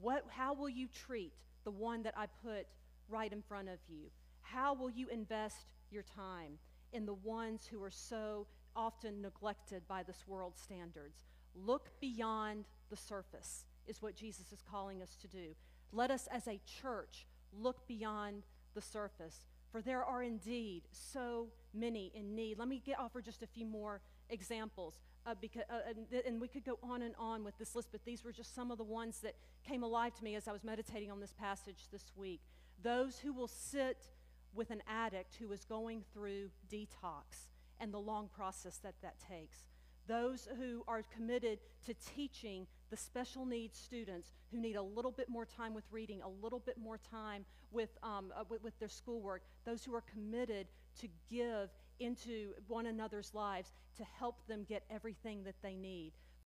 What, 0.00 0.24
how 0.28 0.54
will 0.54 0.68
you 0.68 0.86
treat 1.06 1.32
the 1.64 1.70
one 1.70 2.02
that 2.04 2.14
I 2.16 2.26
put 2.44 2.66
right 3.08 3.32
in 3.32 3.42
front 3.42 3.68
of 3.68 3.78
you? 3.88 4.10
How 4.42 4.74
will 4.74 4.90
you 4.90 5.08
invest 5.08 5.66
your 5.90 6.02
time? 6.02 6.58
In 6.92 7.06
the 7.06 7.14
ones 7.14 7.66
who 7.70 7.82
are 7.82 7.90
so 7.90 8.46
often 8.76 9.20
neglected 9.20 9.86
by 9.88 10.02
this 10.02 10.24
world's 10.26 10.60
standards. 10.60 11.24
Look 11.54 11.90
beyond 12.00 12.66
the 12.90 12.96
surface, 12.96 13.64
is 13.86 14.00
what 14.02 14.14
Jesus 14.14 14.52
is 14.52 14.62
calling 14.68 15.02
us 15.02 15.16
to 15.16 15.28
do. 15.28 15.54
Let 15.92 16.10
us, 16.10 16.28
as 16.32 16.46
a 16.46 16.60
church, 16.80 17.26
look 17.52 17.86
beyond 17.88 18.44
the 18.74 18.80
surface, 18.80 19.42
for 19.72 19.82
there 19.82 20.04
are 20.04 20.22
indeed 20.22 20.82
so 20.92 21.48
many 21.74 22.12
in 22.14 22.34
need. 22.34 22.58
Let 22.58 22.68
me 22.68 22.80
get, 22.84 22.98
offer 22.98 23.20
just 23.20 23.42
a 23.42 23.46
few 23.46 23.66
more 23.66 24.00
examples. 24.28 25.00
Uh, 25.26 25.34
because, 25.40 25.62
uh, 25.68 25.80
and, 25.88 26.24
and 26.26 26.40
we 26.40 26.48
could 26.48 26.64
go 26.64 26.78
on 26.82 27.02
and 27.02 27.14
on 27.18 27.44
with 27.44 27.58
this 27.58 27.74
list, 27.74 27.88
but 27.92 28.04
these 28.04 28.24
were 28.24 28.32
just 28.32 28.54
some 28.54 28.70
of 28.70 28.78
the 28.78 28.84
ones 28.84 29.18
that 29.20 29.34
came 29.68 29.82
alive 29.82 30.14
to 30.14 30.24
me 30.24 30.34
as 30.34 30.48
I 30.48 30.52
was 30.52 30.64
meditating 30.64 31.10
on 31.10 31.20
this 31.20 31.32
passage 31.32 31.88
this 31.92 32.12
week. 32.16 32.40
Those 32.82 33.18
who 33.18 33.32
will 33.32 33.48
sit 33.48 34.08
with 34.54 34.70
an 34.70 34.82
addict 34.86 35.36
who 35.36 35.52
is 35.52 35.64
going 35.64 36.02
through 36.12 36.50
detox 36.72 37.48
and 37.78 37.92
the 37.92 37.98
long 37.98 38.28
process 38.28 38.78
that 38.78 38.94
that 39.02 39.14
takes. 39.28 39.64
Those 40.06 40.48
who 40.58 40.82
are 40.88 41.02
committed 41.14 41.60
to 41.86 41.94
teaching 41.94 42.66
the 42.90 42.96
special 42.96 43.46
needs 43.46 43.78
students 43.78 44.32
who 44.50 44.58
need 44.58 44.76
a 44.76 44.82
little 44.82 45.12
bit 45.12 45.28
more 45.28 45.46
time 45.46 45.72
with 45.72 45.84
reading, 45.90 46.20
a 46.22 46.28
little 46.28 46.58
bit 46.58 46.76
more 46.76 46.98
time 46.98 47.44
with, 47.70 47.90
um, 48.02 48.32
uh, 48.36 48.42
with, 48.48 48.62
with 48.62 48.78
their 48.80 48.88
schoolwork. 48.88 49.42
Those 49.64 49.84
who 49.84 49.94
are 49.94 50.02
committed 50.12 50.66
to 51.00 51.08
give 51.30 51.70
into 52.00 52.54
one 52.66 52.86
another's 52.86 53.32
lives 53.34 53.72
to 53.98 54.04
help 54.18 54.46
them 54.48 54.64
get 54.68 54.82
everything 54.90 55.44
that 55.44 55.54
they 55.62 55.76
need 55.76 56.12